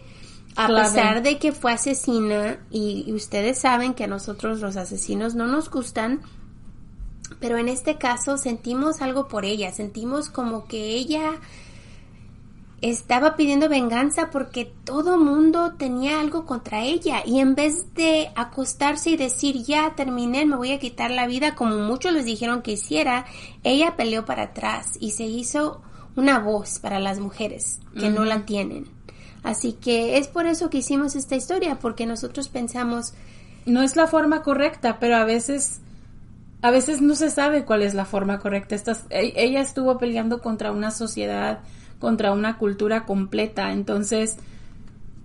[0.57, 5.46] a pesar de que fue asesina y, ustedes saben que a nosotros los asesinos no
[5.46, 6.20] nos gustan,
[7.40, 11.40] pero en este caso sentimos algo por ella, sentimos como que ella
[12.91, 19.11] estaba pidiendo venganza porque todo mundo tenía algo contra ella y en vez de acostarse
[19.11, 22.72] y decir ya terminé, me voy a quitar la vida como muchos les dijeron que
[22.72, 23.24] hiciera,
[23.62, 25.80] ella peleó para atrás y se hizo
[26.14, 28.87] una voz para las mujeres que no la tienen.
[29.43, 33.14] Así que es por eso que hicimos esta historia, porque nosotros pensamos
[33.64, 35.80] no es la forma correcta, pero a veces
[36.61, 38.76] a veces no se sabe cuál es la forma correcta.
[39.09, 41.61] E, ella estuvo peleando contra una sociedad
[42.05, 43.72] contra una cultura completa.
[43.72, 44.36] Entonces,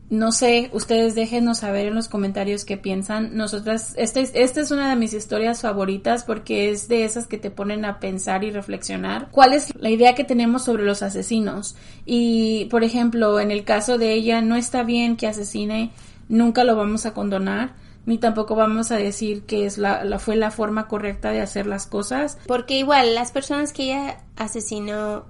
[0.09, 3.35] no sé, ustedes déjenos saber en los comentarios qué piensan.
[3.35, 7.37] Nosotras, esta es, esta es una de mis historias favoritas porque es de esas que
[7.37, 9.27] te ponen a pensar y reflexionar.
[9.29, 11.75] ¿Cuál es la idea que tenemos sobre los asesinos?
[12.05, 15.91] Y, por ejemplo, en el caso de ella, no está bien que asesine,
[16.29, 17.73] nunca lo vamos a condonar
[18.05, 21.67] ni tampoco vamos a decir que es la, la, fue la forma correcta de hacer
[21.67, 22.37] las cosas.
[22.47, 25.25] Porque igual las personas que ella asesinó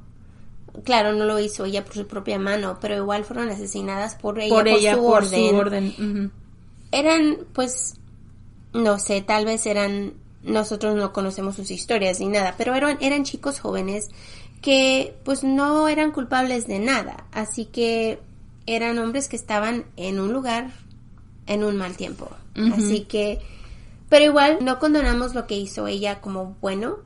[0.83, 4.55] claro, no lo hizo ella por su propia mano, pero igual fueron asesinadas por ella,
[4.55, 5.49] por, ella, su, por orden.
[5.49, 6.31] su orden.
[6.91, 7.95] Eran, pues,
[8.73, 10.13] no sé, tal vez eran,
[10.43, 14.09] nosotros no conocemos sus historias ni nada, pero eran, eran chicos jóvenes
[14.61, 18.19] que, pues, no eran culpables de nada, así que
[18.65, 20.71] eran hombres que estaban en un lugar
[21.47, 22.29] en un mal tiempo,
[22.73, 23.39] así que,
[24.09, 26.97] pero igual no condonamos lo que hizo ella como bueno,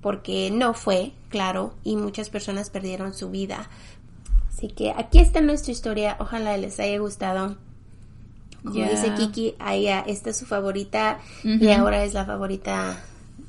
[0.00, 3.68] porque no fue, claro, y muchas personas perdieron su vida.
[4.48, 7.56] Así que aquí está nuestra historia, ojalá les haya gustado.
[8.64, 13.00] Como dice Kiki, ella, esta es su favorita y ahora es la favorita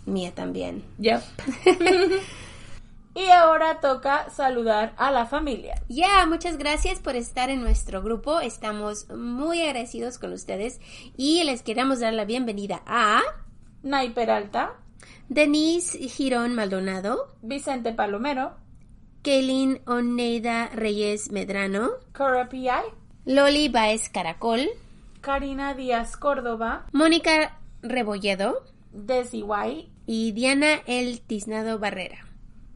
[0.05, 0.83] mía también.
[0.99, 1.21] Yep.
[3.15, 5.81] y ahora toca saludar a la familia.
[5.89, 8.39] Ya, muchas gracias por estar en nuestro grupo.
[8.39, 10.79] Estamos muy agradecidos con ustedes
[11.17, 13.21] y les queremos dar la bienvenida a
[13.81, 14.73] Nay Peralta,
[15.29, 18.53] Denise Girón Maldonado, Vicente Palomero,
[19.23, 22.69] Kaylin Oneida Reyes Medrano, Cora P.I.,
[23.25, 24.67] Loli Baez Caracol,
[25.21, 32.25] Karina Díaz Córdoba, Mónica Rebolledo, Desi White y Diana El Tiznado Barrera.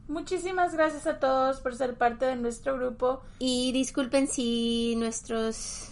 [0.06, 3.22] Muchísimas gracias a todos por ser parte de nuestro grupo.
[3.38, 5.90] Y disculpen si nuestros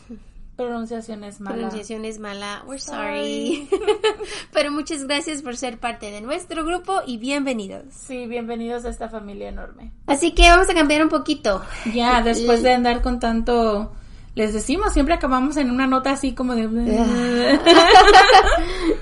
[0.57, 1.57] Pronunciación es mala.
[1.57, 2.62] Pronunciación es mala.
[2.66, 3.68] We're sorry.
[4.53, 7.84] Pero muchas gracias por ser parte de nuestro grupo y bienvenidos.
[7.90, 9.92] Sí, bienvenidos a esta familia enorme.
[10.07, 11.62] Así que vamos a cambiar un poquito.
[11.94, 13.92] Ya, después de andar con tanto...
[14.34, 16.62] Les decimos, siempre acabamos en una nota así como de...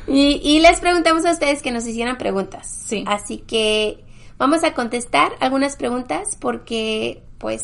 [0.09, 2.85] y, y les preguntamos a ustedes que nos hicieran preguntas.
[2.87, 3.05] Sí.
[3.07, 4.03] Así que
[4.39, 7.63] vamos a contestar algunas preguntas porque, pues,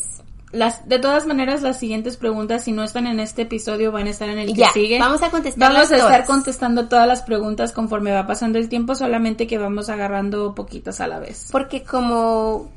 [0.51, 4.11] Las, de todas maneras, las siguientes preguntas, si no están en este episodio, van a
[4.11, 4.97] estar en el que Ya, sigue.
[4.97, 6.27] vamos a contestarlas Vamos a estar todas.
[6.27, 11.07] contestando todas las preguntas conforme va pasando el tiempo, solamente que vamos agarrando poquitas a
[11.07, 11.49] la vez.
[11.51, 12.71] porque como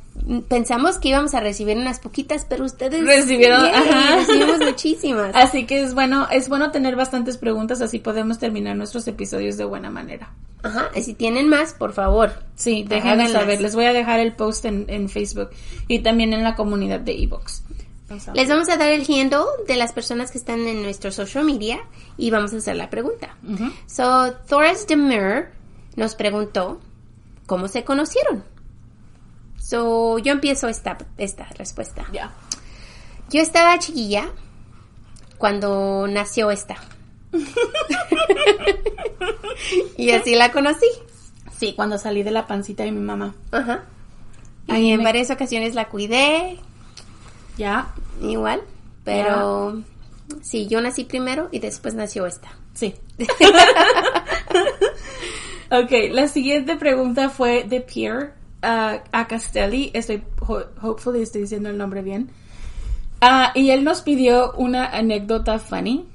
[0.48, 4.16] pensamos que íbamos a recibir unas poquitas, pero ustedes Recibieron- ajá.
[4.16, 5.34] recibimos muchísimas.
[5.34, 9.64] Así que es bueno, es bueno tener bastantes preguntas, así podemos terminar nuestros episodios de
[9.64, 10.30] buena manera.
[10.62, 12.32] Ajá, y si tienen más, por favor.
[12.54, 13.60] Sí, déjenme saber.
[13.62, 15.50] Les voy a dejar el post en, en Facebook
[15.88, 17.62] y también en la comunidad de Evox.
[18.34, 21.78] Les vamos a dar el handle de las personas que están en nuestro social media
[22.18, 23.36] y vamos a hacer la pregunta.
[23.48, 23.70] Ujú.
[23.86, 25.46] So, Thoras Demir
[25.96, 26.80] nos preguntó
[27.46, 28.42] cómo se conocieron.
[29.70, 32.04] So, yo empiezo esta, esta respuesta.
[32.12, 32.32] Ya.
[33.30, 34.28] Yo estaba chiquilla
[35.38, 36.74] cuando nació esta.
[39.96, 40.86] y así la conocí.
[41.56, 43.32] Sí, cuando salí de la pancita de mi mamá.
[43.52, 43.84] Ajá.
[44.66, 46.58] Y Y en me- varias ocasiones la cuidé,
[47.56, 47.94] Ya.
[48.20, 48.62] igual,
[49.04, 49.84] pero
[50.42, 52.50] sí, yo nací primero y después nació esta.
[52.74, 52.96] Sí.
[55.70, 59.90] ok, la siguiente pregunta fue de Pierre uh, a Castelli.
[59.94, 62.30] Estoy, ho- hopefully estoy diciendo el nombre bien.
[63.20, 66.06] Ah, y él nos pidió una anécdota funny.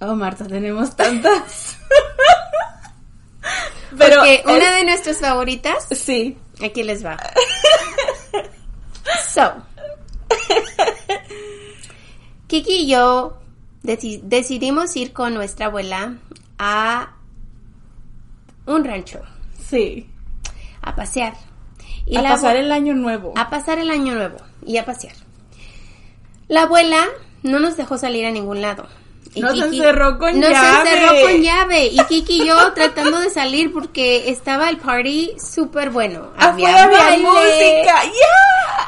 [0.00, 1.78] Oh, Marta, tenemos tantas.
[3.98, 6.36] Pero Porque una es- de nuestras favoritas, Sí.
[6.62, 7.16] aquí les va.
[9.28, 9.52] So,
[12.46, 13.38] Kiki y yo
[13.82, 16.16] deci- decidimos ir con nuestra abuela
[16.58, 17.14] a
[18.66, 19.20] un rancho
[19.58, 20.08] Sí.
[20.82, 21.34] a pasear.
[22.06, 23.32] Y a la pasar el año nuevo.
[23.36, 24.36] a pasar el año nuevo
[24.66, 25.14] y a pasear.
[26.48, 27.04] La abuela
[27.42, 28.86] no nos dejó salir a ningún lado.
[29.36, 30.90] Y Nos encerró con nos llave.
[30.92, 31.86] encerró con llave.
[31.86, 36.30] Y Kiki y yo tratando de salir porque estaba el party súper bueno.
[36.36, 38.02] Afuera había baile, música.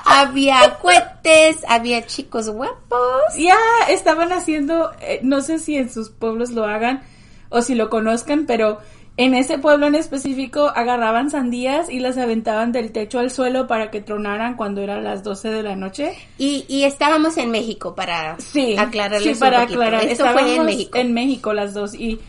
[0.05, 3.35] Había cohetes, había chicos guapos.
[3.37, 3.57] Ya,
[3.89, 7.03] estaban haciendo, eh, no sé si en sus pueblos lo hagan
[7.49, 8.79] o si lo conozcan, pero
[9.19, 13.91] en ese pueblo en específico agarraban sandías y las aventaban del techo al suelo para
[13.91, 16.13] que tronaran cuando eran las 12 de la noche.
[16.37, 20.05] Y, y estábamos en México para Sí, aclararles sí, para un aclarar.
[20.05, 20.99] Esto fue en México.
[20.99, 22.21] En México las dos y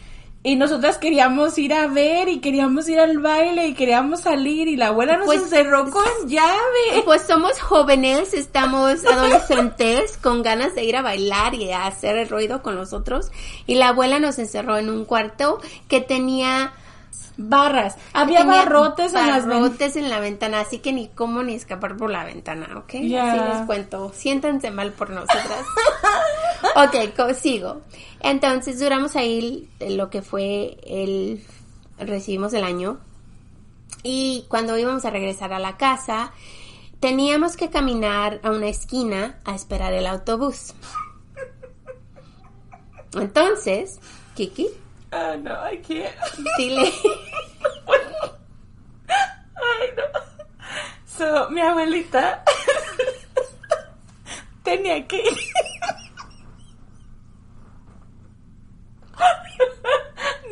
[0.47, 4.77] y nosotras queríamos ir a ver y queríamos ir al baile y queríamos salir y
[4.77, 7.03] la abuela nos Pues, encerró con llave.
[7.03, 12.29] Pues somos jóvenes, estamos adolescentes con ganas de ir a bailar y a hacer el
[12.29, 13.29] ruido con nosotros.
[13.65, 16.71] Y la abuela nos encerró en un cuarto que tenía
[17.39, 21.53] Barras, había tenía barrotes en las barrotes en la ventana, así que ni cómo ni
[21.53, 22.95] escapar por la ventana, ¿ok?
[22.95, 24.11] Así les cuento.
[24.13, 25.63] Siéntanse mal por nosotras.
[26.75, 27.81] ok, sigo.
[28.21, 31.43] Entonces duramos ahí lo que fue el
[31.99, 32.99] recibimos el año
[34.03, 36.31] y cuando íbamos a regresar a la casa
[36.99, 40.73] teníamos que caminar a una esquina a esperar el autobús.
[43.13, 43.99] Entonces,
[44.35, 44.69] Kiki,
[45.11, 46.13] Ah, no, I can't.
[46.57, 46.91] dile
[49.55, 50.03] Ay, no.
[51.05, 52.43] So, mi abuelita
[54.63, 55.23] tenía que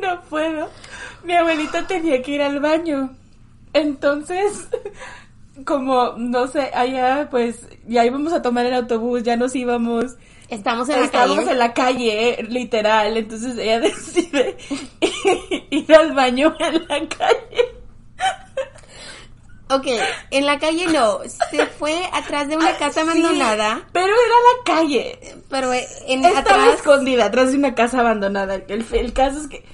[0.01, 0.69] No puedo.
[1.23, 3.15] Mi abuelita tenía que ir al baño.
[3.73, 4.67] Entonces,
[5.65, 10.15] como, no sé, allá pues ya íbamos a tomar el autobús, ya nos íbamos.
[10.49, 11.51] Estamos en la Estábamos calle.
[11.51, 13.17] en la calle, literal.
[13.17, 14.57] Entonces ella decide
[15.71, 17.75] ir al baño en la calle.
[19.71, 19.87] Ok,
[20.29, 25.17] en la calle no, se fue atrás de una casa abandonada, pero era la calle.
[25.49, 28.55] pero en Estaba atrás escondida atrás de una casa abandonada.
[28.67, 29.65] El, el caso es que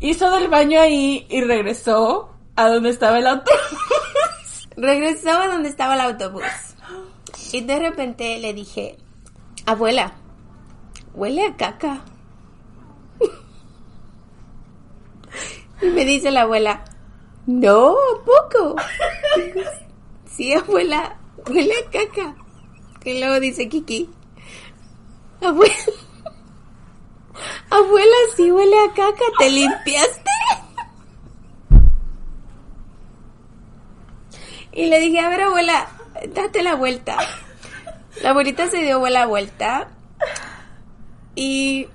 [0.00, 3.50] hizo del baño ahí y regresó a donde estaba el auto.
[4.76, 6.42] regresó a donde estaba el autobús.
[7.52, 8.96] Y de repente le dije,
[9.70, 10.12] abuela,
[11.14, 12.00] huele a caca.
[15.82, 16.84] Y me dice la abuela,
[17.46, 18.76] no, ¿a poco?
[20.26, 21.16] Sí, abuela,
[21.48, 22.34] huele a caca.
[23.04, 24.10] Y luego dice Kiki,
[25.40, 25.74] abuela,
[27.70, 30.30] abuela, sí huele a caca, ¿te limpiaste?
[34.72, 35.88] Y le dije, a ver, abuela,
[36.34, 37.16] date la vuelta.
[38.20, 39.88] La abuelita se dio la vuelta
[41.34, 41.88] Y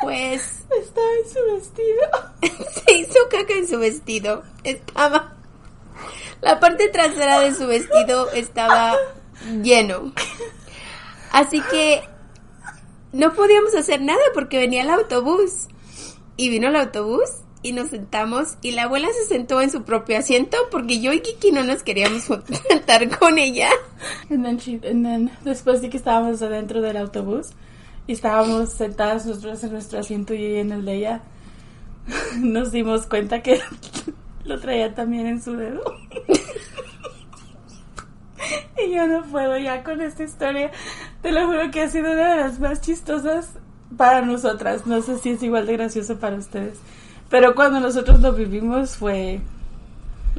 [0.00, 2.70] pues Estaba en su vestido.
[2.84, 4.44] se hizo caca en su vestido.
[4.64, 5.34] Estaba.
[6.40, 8.96] La parte trasera de su vestido estaba
[9.62, 10.12] lleno.
[11.32, 12.02] Así que
[13.12, 15.68] no podíamos hacer nada porque venía el autobús.
[16.36, 17.30] Y vino el autobús
[17.62, 21.20] y nos sentamos y la abuela se sentó en su propio asiento porque yo y
[21.20, 22.22] Kiki no nos queríamos
[22.68, 23.68] sentar con ella.
[24.30, 27.48] And then she- and then, después de que estábamos adentro del autobús
[28.06, 31.22] y estábamos sentadas nosotros en nuestro asiento y en el de ella,
[32.38, 33.60] nos dimos cuenta que
[34.44, 35.82] lo traía también en su dedo.
[38.86, 40.70] y yo no puedo ya con esta historia.
[41.22, 43.50] Te lo juro que ha sido una de las más chistosas
[43.96, 44.86] para nosotras.
[44.86, 46.78] No sé si es igual de gracioso para ustedes.
[47.30, 49.40] Pero cuando nosotros lo vivimos fue...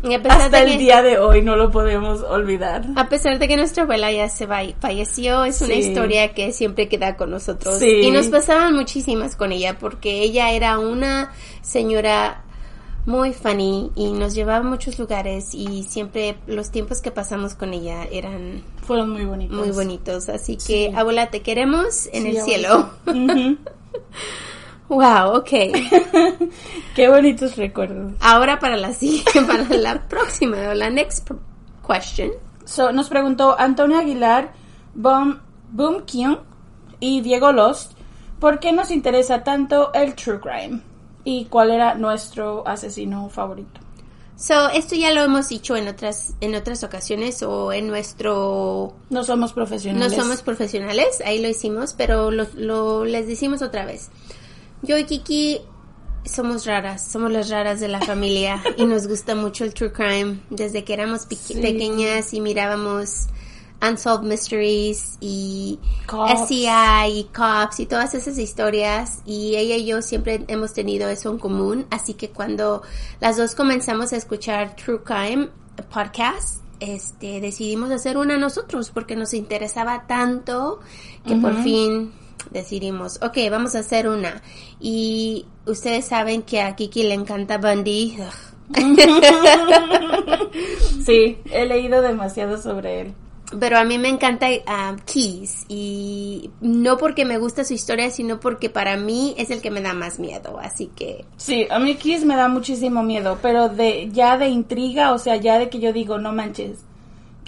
[0.01, 2.85] Y a pesar, Hasta de el que, día de hoy no lo podemos olvidar.
[2.95, 6.87] a pesar de que nuestra abuela ya se va, falleció, es una historia que siempre
[6.87, 7.79] queda con nosotros.
[7.79, 7.99] Sí.
[8.03, 12.43] Y nos pasaban muchísimas con ella porque ella era una señora
[13.05, 17.73] muy funny y nos llevaba a muchos lugares y siempre los tiempos que pasamos con
[17.73, 19.57] ella eran Fueron muy bonitos.
[19.57, 20.29] muy bonitos.
[20.29, 20.91] Así que, Sí.
[20.95, 22.89] abuela, te queremos en el cielo.
[23.05, 23.57] Ujú.
[24.89, 25.49] Wow, ok.
[26.95, 28.13] Qué bonitos recuerdos.
[28.19, 31.29] Ahora para la siguiente, para la próxima o la next
[31.87, 32.31] question.
[32.65, 34.51] So, nos preguntó Antonio Aguilar,
[34.95, 35.39] Boom,
[35.71, 36.37] Boom Kyung
[36.99, 37.93] y Diego Lost,
[38.39, 40.81] ¿por qué nos interesa tanto el true crime?
[41.23, 43.79] ¿Y cuál era nuestro asesino favorito?
[44.35, 49.23] So, esto ya lo hemos dicho en otras en otras ocasiones o en nuestro No
[49.23, 50.15] somos no profesionales.
[50.15, 54.09] somos profesionales, ahí lo hicimos, pero lo, lo- les decimos otra vez.
[54.81, 55.61] Yo y Kiki
[56.25, 60.39] somos raras, somos las raras de la familia y nos gusta mucho el true crime
[60.49, 61.55] desde que éramos Sí.
[61.55, 63.27] pequeñas y mirábamos
[63.81, 66.45] Unsolved Mysteries y Cops.
[66.47, 66.67] SCI
[67.19, 71.37] y Cops y todas esas historias y ella y yo siempre hemos tenido eso en
[71.39, 72.81] común, así que cuando
[73.21, 75.49] las dos comenzamos a escuchar True Crime
[75.93, 80.79] podcast, este decidimos hacer una nosotros porque nos interesaba tanto
[81.25, 82.11] que por fin
[82.51, 84.41] decidimos, ok, vamos a hacer una.
[84.79, 88.17] Y ustedes saben que a Kiki le encanta Bundy.
[91.05, 93.13] Sí, he leído demasiado sobre él.
[93.59, 94.47] Pero a mí me encanta
[95.11, 99.71] Keys y no porque me gusta su historia, sino porque para mí es el que
[99.71, 100.59] me da más miedo.
[100.59, 105.13] Así que Sí, a mí Kiss me da muchísimo miedo, pero de ya de intriga,
[105.13, 106.85] o sea, ya de que yo digo, no manches,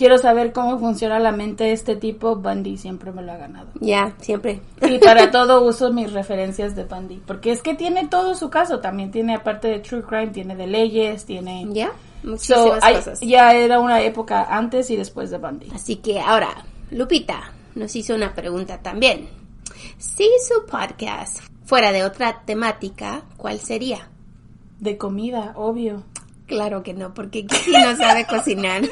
[0.02, 3.68] quiero saber cómo funciona la mente de este tipo, Bundy siempre me lo ha ganado.
[3.80, 4.60] ya, siempre.
[4.82, 8.80] Y para todo uso mis referencias de Bundy, porque es que tiene todo su caso,
[8.80, 11.68] también tiene aparte de True Crime, tiene de leyes, tiene...
[11.70, 11.91] Ya,
[12.24, 13.20] muchísimas cosas.
[13.20, 15.68] ya era una época antes y después de Bundy.
[15.72, 19.30] Así que ahora, Lupita nos hizo una pregunta también.
[19.99, 24.10] Si su podcast fuera de otra temática, ¿cuál sería?
[24.80, 26.02] De comida, obvio.
[26.47, 28.82] Claro que no, porque Kiki no sabe cocinar.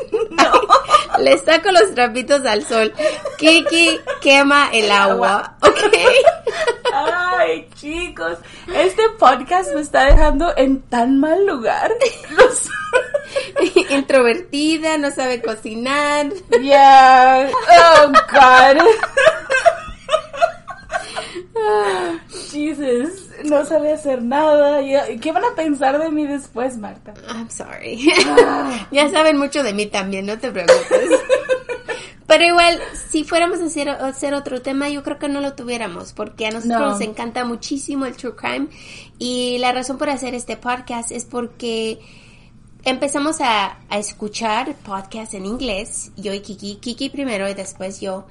[1.24, 2.94] Le saco los trapitos al sol.
[3.38, 5.94] Kiki quema el agua, ¿ok?
[6.94, 8.38] Ay, chicos,
[8.74, 11.92] este podcast me está dejando en tan mal lugar.
[12.32, 12.70] Los-
[13.90, 16.28] Introvertida, no sabe cocinar.
[16.62, 17.50] Yeah.
[17.70, 18.82] Oh God.
[22.52, 24.80] Jesus, no sabe hacer nada.
[25.22, 27.14] ¿Qué van a pensar de mí después, Marta?
[27.30, 28.08] I'm sorry.
[28.92, 31.10] ya saben mucho de mí también, no te preocupes.
[32.28, 32.80] Pero igual,
[33.10, 36.46] si fuéramos a hacer, a hacer otro tema, yo creo que no lo tuviéramos, porque
[36.46, 36.90] a nosotros No.
[36.92, 38.68] nos encanta muchísimo el true crime.
[39.18, 42.00] Y la razón por hacer este podcast es porque
[42.84, 48.28] empezamos a, a escuchar podcasts en inglés, yo y Kiki, Kiki primero y después yo,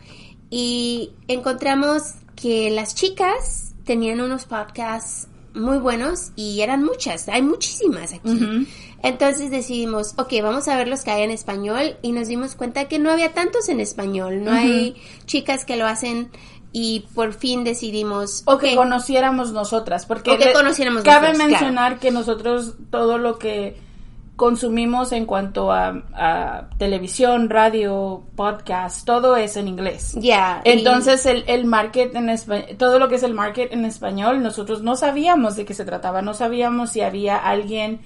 [0.49, 8.13] y encontramos que las chicas tenían unos podcasts muy buenos y eran muchas, hay muchísimas
[8.13, 8.67] aquí.
[9.03, 12.87] Entonces decidimos, ok, vamos a ver los que hay en español y nos dimos cuenta
[12.87, 14.95] que no había tantos en español, no hay
[15.27, 16.31] chicas que lo hacen
[16.71, 21.51] y por fin decidimos, O que ok, conociéramos nosotras, porque O que conociéramos cabe nosotros,
[21.51, 23.77] mencionar que nosotros todo lo que
[24.39, 30.15] consumimos en cuanto a, a televisión, radio, podcast, todo es en inglés.
[30.17, 30.63] ya.
[30.65, 34.41] y- Entonces el, el market en español, todo lo que es el market en español,
[34.41, 38.01] nosotros no sabíamos de qué se trataba, no sabíamos si había alguien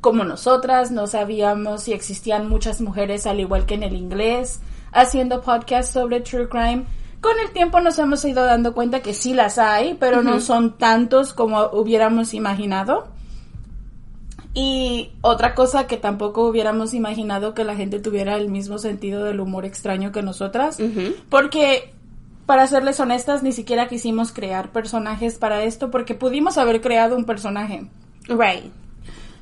[0.00, 4.60] como nosotras, no sabíamos si existían muchas mujeres al igual que en el inglés
[4.92, 6.82] haciendo podcasts sobre true crime.
[7.20, 10.78] Con el tiempo nos hemos ido dando cuenta que sí las hay, pero no son
[10.78, 13.06] tantos como hubiéramos imaginado.
[14.58, 19.40] Y otra cosa que tampoco hubiéramos imaginado que la gente tuviera el mismo sentido del
[19.40, 20.78] humor extraño que nosotras.
[21.28, 21.92] Porque
[22.46, 27.26] para serles honestas, ni siquiera quisimos crear personajes para esto porque pudimos haber creado un
[27.26, 27.86] personaje.
[28.28, 28.72] Right.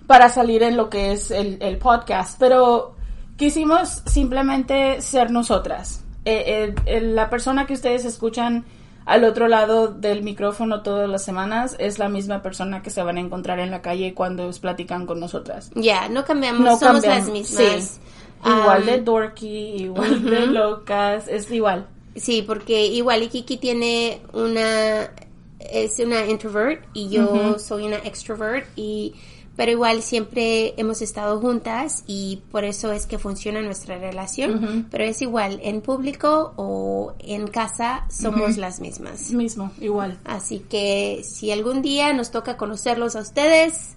[0.08, 2.96] Para salir en lo que es el, el podcast, pero
[3.36, 6.02] quisimos simplemente ser nosotras.
[6.24, 8.64] Eh, eh, la persona que ustedes escuchan
[9.07, 13.18] al otro lado del micrófono todas las semanas es la misma persona que se van
[13.18, 15.70] a encontrar en la calle cuando platican con nosotras.
[15.74, 17.26] Ya, no cambiamos, no somos cambiamos.
[17.26, 18.00] las mismas.
[18.46, 21.86] Igual de dorky, igual de locas, es igual.
[22.16, 25.11] Sí, porque igual y Kiki tiene una
[25.59, 29.14] es una introvert y yo soy una extrovert y
[29.57, 35.05] pero igual siempre hemos estado juntas y por eso es que funciona nuestra relación, pero
[35.05, 39.30] es igual en público o en casa somos las mismas.
[39.30, 40.18] Mismo, igual.
[40.24, 43.94] Así que si algún día nos toca conocerlos a ustedes,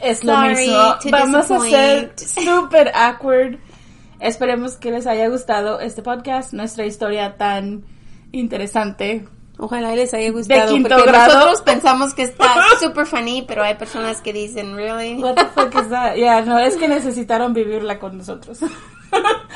[0.00, 0.96] es lo mismo.
[1.10, 3.58] Vamos a ser super awkward
[4.20, 7.84] Esperemos que les haya gustado este podcast, nuestra historia tan
[8.32, 9.28] interesante.
[9.58, 10.72] Ojalá les haya gustado.
[10.80, 15.14] porque nosotros pensamos que está super funny, pero hay personas que dicen, really?
[15.22, 16.14] What the fuck is that?
[16.16, 18.60] Ya, no, es que necesitaron vivirla con nosotros.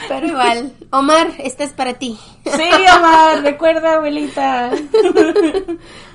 [0.09, 2.18] Pero igual, Omar, esta es para ti.
[2.44, 4.72] Sí, Omar, recuerda, abuelita.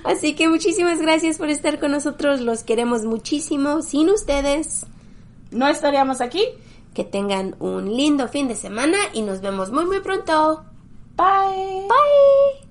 [0.04, 3.84] Así que muchísimas gracias por estar con nosotros, los queremos muchísimo.
[3.84, 4.88] Sin ustedes,
[5.52, 6.44] no estaríamos aquí.
[6.96, 10.66] Que tengan un lindo fin de semana y nos vemos muy muy pronto.
[11.16, 11.88] Bye.
[11.88, 12.67] Bye.